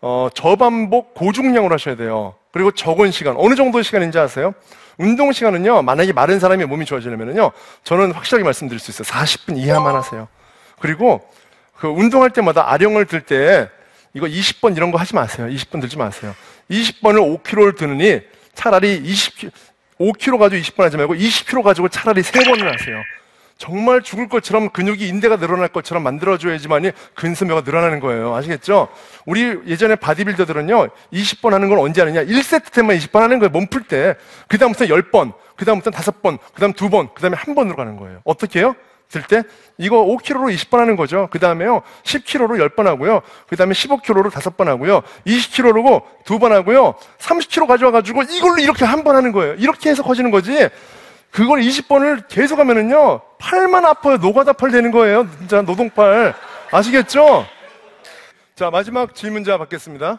어, 0.00 0.28
저반복 0.34 1.14
고중량으로 1.14 1.74
하셔야 1.74 1.96
돼요. 1.96 2.34
그리고 2.52 2.70
적은 2.72 3.10
시간. 3.12 3.34
어느 3.38 3.54
정도 3.54 3.82
시간인지 3.82 4.18
아세요? 4.18 4.54
운동 4.98 5.32
시간은요, 5.32 5.82
만약에 5.82 6.12
마른 6.12 6.38
사람이 6.38 6.64
몸이 6.66 6.84
좋아지려면은요, 6.84 7.52
저는 7.84 8.12
확실하게 8.12 8.44
말씀드릴 8.44 8.78
수 8.78 8.90
있어요. 8.90 9.04
40분 9.06 9.56
이하만 9.58 9.94
하세요. 9.94 10.28
그리고 10.80 11.26
그 11.76 11.88
운동할 11.88 12.30
때마다 12.30 12.70
아령을 12.70 13.06
들 13.06 13.22
때 13.22 13.68
이거 14.14 14.26
20번 14.26 14.76
이런 14.76 14.90
거 14.90 14.98
하지 14.98 15.14
마세요. 15.14 15.46
20번 15.48 15.80
들지 15.80 15.96
마세요. 15.96 16.34
20번을 16.70 17.42
5kg를 17.42 17.76
드느니 17.76 18.20
차라리 18.54 18.96
20, 18.96 19.50
5kg 19.98 20.38
가지고 20.38 20.60
20번 20.62 20.82
하지 20.82 20.96
말고 20.98 21.14
20kg 21.14 21.62
가지고 21.62 21.88
차라리 21.88 22.20
3번을 22.22 22.64
하세요. 22.64 23.02
정말 23.62 24.02
죽을 24.02 24.28
것처럼 24.28 24.70
근육이 24.70 25.06
인대가 25.06 25.36
늘어날 25.36 25.68
것처럼 25.68 26.02
만들어줘야지만이 26.02 26.90
근섬유가 27.14 27.62
늘어나는 27.64 28.00
거예요. 28.00 28.34
아시겠죠? 28.34 28.88
우리 29.24 29.56
예전에 29.68 29.94
바디빌더들은요, 29.94 30.88
20번 31.12 31.50
하는 31.50 31.68
건 31.68 31.78
언제 31.78 32.00
하느냐? 32.00 32.24
1세트 32.24 32.72
때만 32.72 32.96
20번 32.96 33.20
하는 33.20 33.38
거예요. 33.38 33.50
몸 33.50 33.68
풀 33.68 33.84
때. 33.84 34.16
그 34.48 34.58
다음부터 34.58 34.86
10번, 34.86 35.32
그 35.54 35.64
다음부터 35.64 35.92
5번, 35.92 36.38
그 36.52 36.60
다음 36.60 36.72
2번, 36.72 37.14
그 37.14 37.22
다음에 37.22 37.36
한 37.38 37.54
번으로 37.54 37.76
가는 37.76 37.96
거예요. 37.96 38.20
어떻게 38.24 38.58
해요? 38.58 38.74
들 39.08 39.22
때, 39.22 39.44
이거 39.78 40.04
5kg로 40.06 40.52
20번 40.52 40.78
하는 40.78 40.96
거죠. 40.96 41.28
그 41.30 41.38
다음에요, 41.38 41.82
10kg로 42.02 42.58
10번 42.68 42.86
하고요. 42.86 43.20
그 43.48 43.54
다음에 43.56 43.74
15kg로 43.74 44.30
5번 44.30 44.64
하고요. 44.64 45.02
20kg로 45.24 46.02
2번 46.24 46.48
하고요. 46.48 46.94
30kg 47.20 47.68
가져와가지고 47.68 48.22
이걸로 48.24 48.58
이렇게 48.58 48.84
한 48.84 49.04
번 49.04 49.14
하는 49.14 49.30
거예요. 49.30 49.54
이렇게 49.54 49.90
해서 49.90 50.02
커지는 50.02 50.32
거지. 50.32 50.68
그걸 51.32 51.60
20번을 51.62 52.28
계속 52.28 52.58
하면은요, 52.58 53.20
팔만 53.38 53.84
아파요. 53.86 54.18
노가다 54.18 54.52
팔 54.52 54.70
되는 54.70 54.90
거예요. 54.90 55.26
진짜 55.38 55.62
노동팔. 55.62 56.34
아시겠죠? 56.70 57.46
자, 58.54 58.70
마지막 58.70 59.14
질문자 59.14 59.56
받겠습니다. 59.56 60.18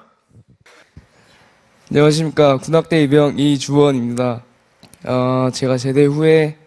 안녕하십니까. 1.92 2.58
군악대 2.58 3.04
입영 3.04 3.38
이주원입니다. 3.38 4.42
어, 5.06 5.50
제가 5.54 5.78
제대 5.78 6.04
후에 6.06 6.58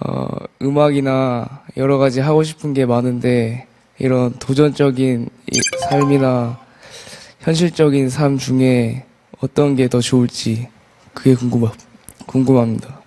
어, 0.00 0.26
음악이나 0.60 1.62
여러 1.76 1.98
가지 1.98 2.18
하고 2.20 2.42
싶은 2.42 2.74
게 2.74 2.84
많은데 2.84 3.68
이런 3.98 4.32
도전적인 4.40 5.28
이 5.52 5.60
삶이나 5.88 6.58
현실적인 7.40 8.08
삶 8.10 8.38
중에 8.38 9.04
어떤 9.40 9.76
게 9.76 9.86
더 9.88 10.00
좋을지 10.00 10.68
그게 11.14 11.34
궁금, 11.36 11.68
궁금합니다. 12.26 12.99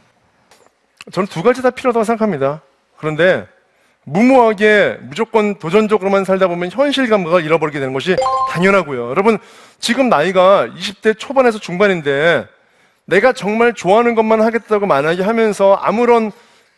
저는 1.12 1.28
두 1.28 1.44
가지 1.44 1.62
다 1.62 1.70
필요하다고 1.70 2.04
생각합니다. 2.04 2.62
그런데 2.98 3.48
무모하게 4.06 4.98
무조건 5.02 5.56
도전적으로만 5.60 6.26
살다 6.26 6.48
보면 6.48 6.70
현실 6.72 7.10
감각을 7.10 7.44
잃어버리게 7.44 7.80
되는 7.80 7.94
것이 7.94 8.16
당연하고요. 8.52 9.10
여러분, 9.10 9.38
지금 9.80 10.10
나이가 10.10 10.68
20대 10.68 11.18
초반에서 11.18 11.60
중반인데 11.60 12.48
내가 13.06 13.34
정말 13.34 13.74
좋아하는 13.74 14.16
것만 14.16 14.42
하겠다고 14.42 14.86
만약에 14.86 15.24
하면서 15.24 15.74
아무런 15.76 16.32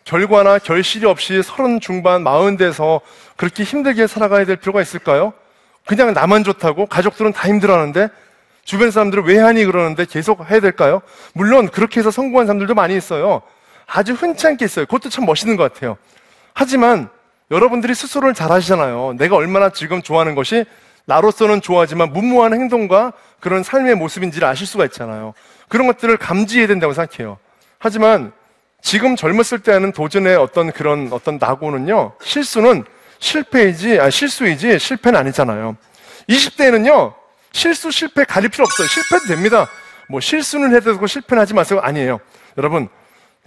결과나 0.04 0.60
결실이 0.60 1.06
없이 1.06 1.42
서른 1.44 1.80
중반, 1.80 2.24
마흔 2.24 2.58
돼서 2.58 3.02
그렇게 3.36 3.64
힘들게 3.64 4.06
살아가야 4.08 4.46
될 4.46 4.56
필요가 4.56 4.82
있을까요? 4.82 5.34
그냥 5.86 6.14
나만 6.14 6.44
좋다고 6.44 6.88
가족들은 6.88 7.34
다 7.34 7.48
힘들어하는데 7.48 8.10
주변 8.64 8.90
사람들은 8.90 9.26
왜 9.26 9.40
하니 9.40 9.66
그러는데 9.66 10.06
계속 10.06 10.50
해야 10.50 10.60
될까요? 10.60 11.02
물론 11.34 11.68
그렇게 11.70 12.00
해서 12.00 12.10
성공한 12.10 12.48
사람들도 12.48 12.74
많이 12.74 12.96
있어요. 12.96 13.44
아주 13.88 14.14
흔치 14.14 14.48
않게 14.48 14.66
있어요. 14.66 14.86
그것도 14.86 15.10
참 15.10 15.26
멋있는 15.26 15.56
것 15.56 15.72
같아요. 15.72 15.98
하지만 16.54 17.10
여러분들이 17.52 17.94
스스로를 17.94 18.34
잘 18.34 18.52
아시잖아요. 18.52 19.16
내가 19.18 19.36
얼마나 19.36 19.70
지금 19.70 20.02
좋아하는 20.02 20.36
것이 20.36 20.66
나로서는 21.06 21.62
좋아하지만 21.62 22.12
무모한 22.12 22.54
행동과 22.54 23.14
그런 23.40 23.62
삶의 23.64 23.96
모습인지를 23.96 24.48
아실 24.48 24.66
수가 24.66 24.86
있잖아요. 24.86 25.34
그런 25.70 25.88
것들을 25.88 26.18
감지해야 26.18 26.68
된다고 26.68 26.94
생각해요. 26.94 27.38
하지만 27.78 28.32
지금 28.82 29.16
젊었을 29.16 29.60
때 29.60 29.72
하는 29.72 29.92
도전의 29.92 30.36
어떤 30.36 30.72
그런 30.72 31.10
어떤 31.12 31.38
낙오는요, 31.38 32.14
실수는 32.22 32.84
실패이지, 33.20 34.00
아, 34.00 34.10
실수이지 34.10 34.80
실패는 34.80 35.20
아니잖아요. 35.20 35.76
20대에는요, 36.30 37.14
실수, 37.52 37.92
실패 37.92 38.24
가릴 38.24 38.50
필요 38.50 38.64
없어요. 38.64 38.88
실패도 38.88 39.26
됩니다. 39.28 39.68
뭐 40.10 40.20
실수는 40.20 40.76
해도 40.76 40.94
되고 40.94 41.08
실패는 41.08 41.42
하지 41.42 41.54
마세요. 41.54 41.80
아니에요. 41.82 42.20
여러분, 42.58 42.90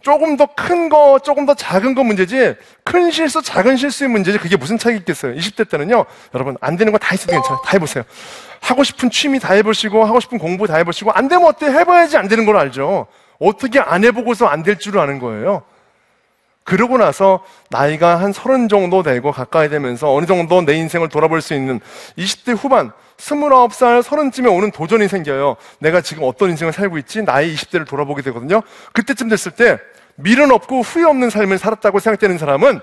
조금 0.02 0.36
더 0.36 0.46
큰 0.54 0.88
거, 0.88 1.18
조금 1.18 1.44
더 1.46 1.54
작은 1.54 1.94
거 1.94 2.04
문제지, 2.04 2.54
큰 2.84 3.10
실수, 3.10 3.42
작은 3.42 3.76
실수의 3.76 4.08
문제지, 4.10 4.38
그게 4.38 4.56
무슨 4.56 4.78
차이가 4.78 4.98
있겠어요? 4.98 5.34
20대 5.34 5.68
때는요, 5.68 6.04
여러분, 6.34 6.56
안 6.60 6.76
되는 6.76 6.92
거 6.92 6.98
다 6.98 7.14
있어도 7.14 7.32
괜찮아요. 7.32 7.60
다 7.64 7.70
해보세요. 7.74 8.04
하고 8.60 8.84
싶은 8.84 9.10
취미 9.10 9.38
다 9.40 9.54
해보시고, 9.54 10.04
하고 10.04 10.20
싶은 10.20 10.38
공부 10.38 10.66
다 10.66 10.76
해보시고, 10.76 11.10
안 11.12 11.28
되면 11.28 11.46
어때? 11.46 11.66
해봐야지 11.66 12.16
안 12.16 12.28
되는 12.28 12.46
걸 12.46 12.56
알죠. 12.56 13.06
어떻게 13.40 13.80
안 13.80 14.04
해보고서 14.04 14.46
안 14.46 14.62
될 14.62 14.78
줄을 14.78 15.00
아는 15.00 15.18
거예요. 15.18 15.62
그러고 16.64 16.98
나서 16.98 17.42
나이가 17.70 18.20
한 18.20 18.32
서른 18.32 18.68
정도 18.68 19.02
되고 19.02 19.32
가까이 19.32 19.68
되면서 19.70 20.12
어느 20.12 20.26
정도 20.26 20.60
내 20.60 20.74
인생을 20.74 21.08
돌아볼 21.08 21.40
수 21.40 21.54
있는 21.54 21.80
20대 22.18 22.54
후반, 22.56 22.92
29살, 23.18 24.02
서른쯤에 24.02 24.48
오는 24.48 24.70
도전이 24.70 25.08
생겨요. 25.08 25.56
내가 25.80 26.00
지금 26.00 26.24
어떤 26.24 26.50
인생을 26.50 26.72
살고 26.72 26.98
있지? 26.98 27.22
나이 27.22 27.54
20대를 27.54 27.86
돌아보게 27.86 28.22
되거든요. 28.22 28.62
그때쯤 28.92 29.28
됐을 29.28 29.52
때 29.52 29.78
미련 30.14 30.50
없고 30.50 30.80
후회 30.82 31.04
없는 31.04 31.30
삶을 31.30 31.58
살았다고 31.58 31.98
생각되는 31.98 32.38
사람은 32.38 32.80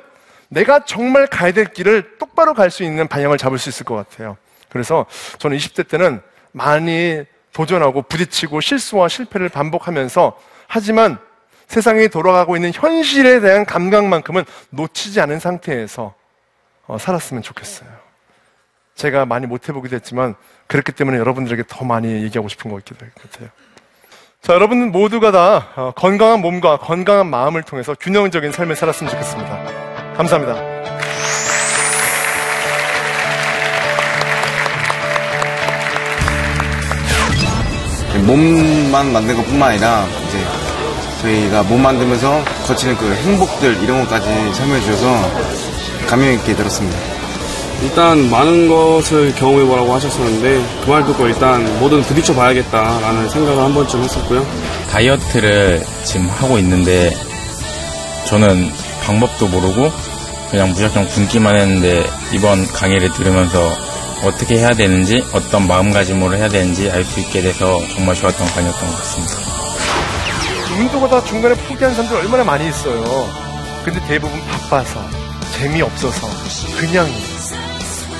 내가 0.49 0.85
정말 0.85 1.27
가야 1.27 1.51
될 1.51 1.65
길을 1.65 2.17
똑바로 2.17 2.53
갈 2.53 2.69
수 2.69 2.83
있는 2.83 3.07
방향을 3.07 3.37
잡을 3.37 3.57
수 3.57 3.69
있을 3.69 3.85
것 3.85 3.95
같아요. 3.95 4.37
그래서 4.69 5.05
저는 5.39 5.57
20대 5.57 5.87
때는 5.87 6.21
많이 6.51 7.23
도전하고 7.53 8.03
부딪히고 8.03 8.61
실수와 8.61 9.07
실패를 9.07 9.49
반복하면서 9.49 10.37
하지만 10.67 11.17
세상이 11.67 12.09
돌아가고 12.09 12.55
있는 12.57 12.71
현실에 12.73 13.39
대한 13.39 13.65
감각만큼은 13.65 14.43
놓치지 14.69 15.19
않은 15.21 15.39
상태에서 15.39 16.13
어, 16.87 16.97
살았으면 16.97 17.41
좋겠어요. 17.41 18.04
제가 18.95 19.25
많이 19.25 19.45
못 19.45 19.67
해보기도 19.67 19.95
했지만 19.95 20.35
그렇기 20.67 20.93
때문에 20.93 21.17
여러분들에게 21.17 21.63
더 21.67 21.85
많이 21.85 22.23
얘기하고 22.23 22.47
싶은 22.47 22.71
것 22.71 22.83
같아요. 22.85 23.49
자, 24.41 24.53
여러분 24.53 24.91
모두가 24.91 25.31
다 25.31 25.67
어, 25.75 25.91
건강한 25.95 26.39
몸과 26.39 26.77
건강한 26.77 27.27
마음을 27.27 27.63
통해서 27.63 27.95
균형적인 27.95 28.51
삶을 28.51 28.75
살았으면 28.75 29.11
좋겠습니다. 29.11 30.13
감사합니다. 30.15 30.75
몸만 38.25 39.11
만든 39.11 39.35
것 39.35 39.45
뿐만 39.45 39.71
아니라 39.71 40.05
이제 40.27 40.39
저희가 41.21 41.63
몸 41.63 41.81
만들면서 41.81 42.43
거치는 42.65 42.95
그 42.97 43.13
행복들 43.13 43.83
이런 43.83 44.01
것까지 44.01 44.25
설명해 44.53 44.81
주셔서 44.81 46.07
감명 46.07 46.33
있게 46.33 46.55
들었습니다. 46.55 47.14
일단 47.83 48.29
많은 48.29 48.67
것을 48.67 49.33
경험해보라고 49.35 49.93
하셨었는데 49.93 50.81
그 50.85 50.89
말 50.91 51.05
듣고 51.05 51.27
일단 51.27 51.79
뭐든 51.79 52.01
부딪혀 52.03 52.33
봐야겠다라는 52.33 53.29
생각을 53.29 53.63
한 53.63 53.73
번쯤 53.73 54.03
했었고요. 54.03 54.45
다이어트를 54.91 55.85
지금 56.03 56.29
하고 56.29 56.57
있는데 56.59 57.15
저는 58.27 58.71
방법도 59.03 59.47
모르고 59.47 59.91
그냥 60.49 60.69
무작정 60.71 61.07
굶기만 61.09 61.55
했는데 61.55 62.03
이번 62.31 62.65
강의를 62.67 63.11
들으면서 63.13 63.71
어떻게 64.23 64.57
해야 64.57 64.69
되는지 64.73 65.23
어떤 65.33 65.67
마음가짐으로 65.67 66.35
해야 66.37 66.47
되는지 66.49 66.89
알 66.89 67.03
수 67.03 67.19
있게 67.19 67.41
돼서 67.41 67.79
정말 67.93 68.15
좋았던 68.15 68.47
강의였던 68.47 68.89
것 68.89 68.97
같습니다. 68.97 69.33
운동하다 70.79 71.23
중간에 71.25 71.55
포기한 71.55 71.93
사람들 71.93 72.17
얼마나 72.17 72.43
많이 72.43 72.67
있어요. 72.69 73.29
근데 73.83 73.99
대부분 74.07 74.41
바빠서, 74.47 74.99
재미없어서, 75.57 76.27
그냥 76.79 77.07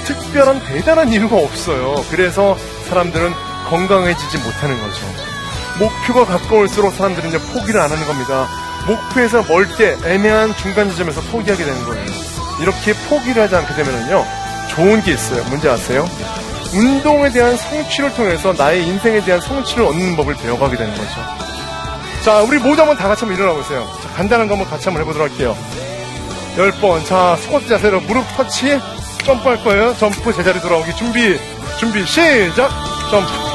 특별한 0.06 0.64
대단한 0.66 1.10
이유가 1.10 1.38
없어요. 1.38 2.04
그래서 2.10 2.58
사람들은 2.88 3.34
건강해지지 3.70 4.38
못하는 4.38 4.80
거죠. 4.80 5.02
목표가 5.80 6.26
가까울수록 6.26 6.94
사람들은 6.94 7.32
포기를 7.54 7.82
안 7.82 7.92
하는 7.92 8.06
겁니다. 8.06 8.48
목표에서 8.88 9.44
멀때 9.44 9.98
애매한 10.06 10.56
중간 10.58 10.90
지점에서 10.90 11.22
포기하게 11.22 11.66
되는 11.66 11.84
거예요. 11.86 12.06
이렇게 12.62 12.94
포기를 13.10 13.44
하지 13.44 13.56
않게 13.56 13.74
되면은요, 13.74 14.24
좋은 14.70 15.02
게 15.02 15.12
있어요. 15.14 15.44
뭔지 15.46 15.68
아세요? 15.68 16.08
운동에 16.74 17.30
대한 17.32 17.58
성취를 17.58 18.14
통해서 18.14 18.54
나의 18.54 18.86
인생에 18.88 19.22
대한 19.22 19.42
성취를 19.42 19.86
얻는 19.86 20.16
법을 20.16 20.36
배워가게 20.36 20.78
되는 20.78 20.94
거죠. 20.96 21.12
자, 22.24 22.42
우리 22.42 22.58
모두 22.60 22.82
한번 22.82 22.98
다 22.98 23.08
같이 23.08 23.22
한번 23.22 23.38
일어나 23.38 23.54
보세요. 23.54 23.88
자, 24.02 24.10
간단한 24.10 24.48
거 24.48 24.56
한번 24.56 24.70
같이 24.70 24.86
한번 24.86 25.02
해보도록 25.04 25.30
할게요. 25.30 25.58
열 26.58 26.72
번. 26.72 27.04
자, 27.06 27.38
스쿼트 27.42 27.68
자세로 27.68 28.02
무릎 28.02 28.26
터치. 28.36 28.80
점프할 29.26 29.62
거예요. 29.64 29.94
점프 29.96 30.32
제자리 30.34 30.60
돌아오기. 30.62 30.96
준비. 30.96 31.38
준비. 31.80 32.06
시작. 32.06 32.70
점프. 33.10 33.55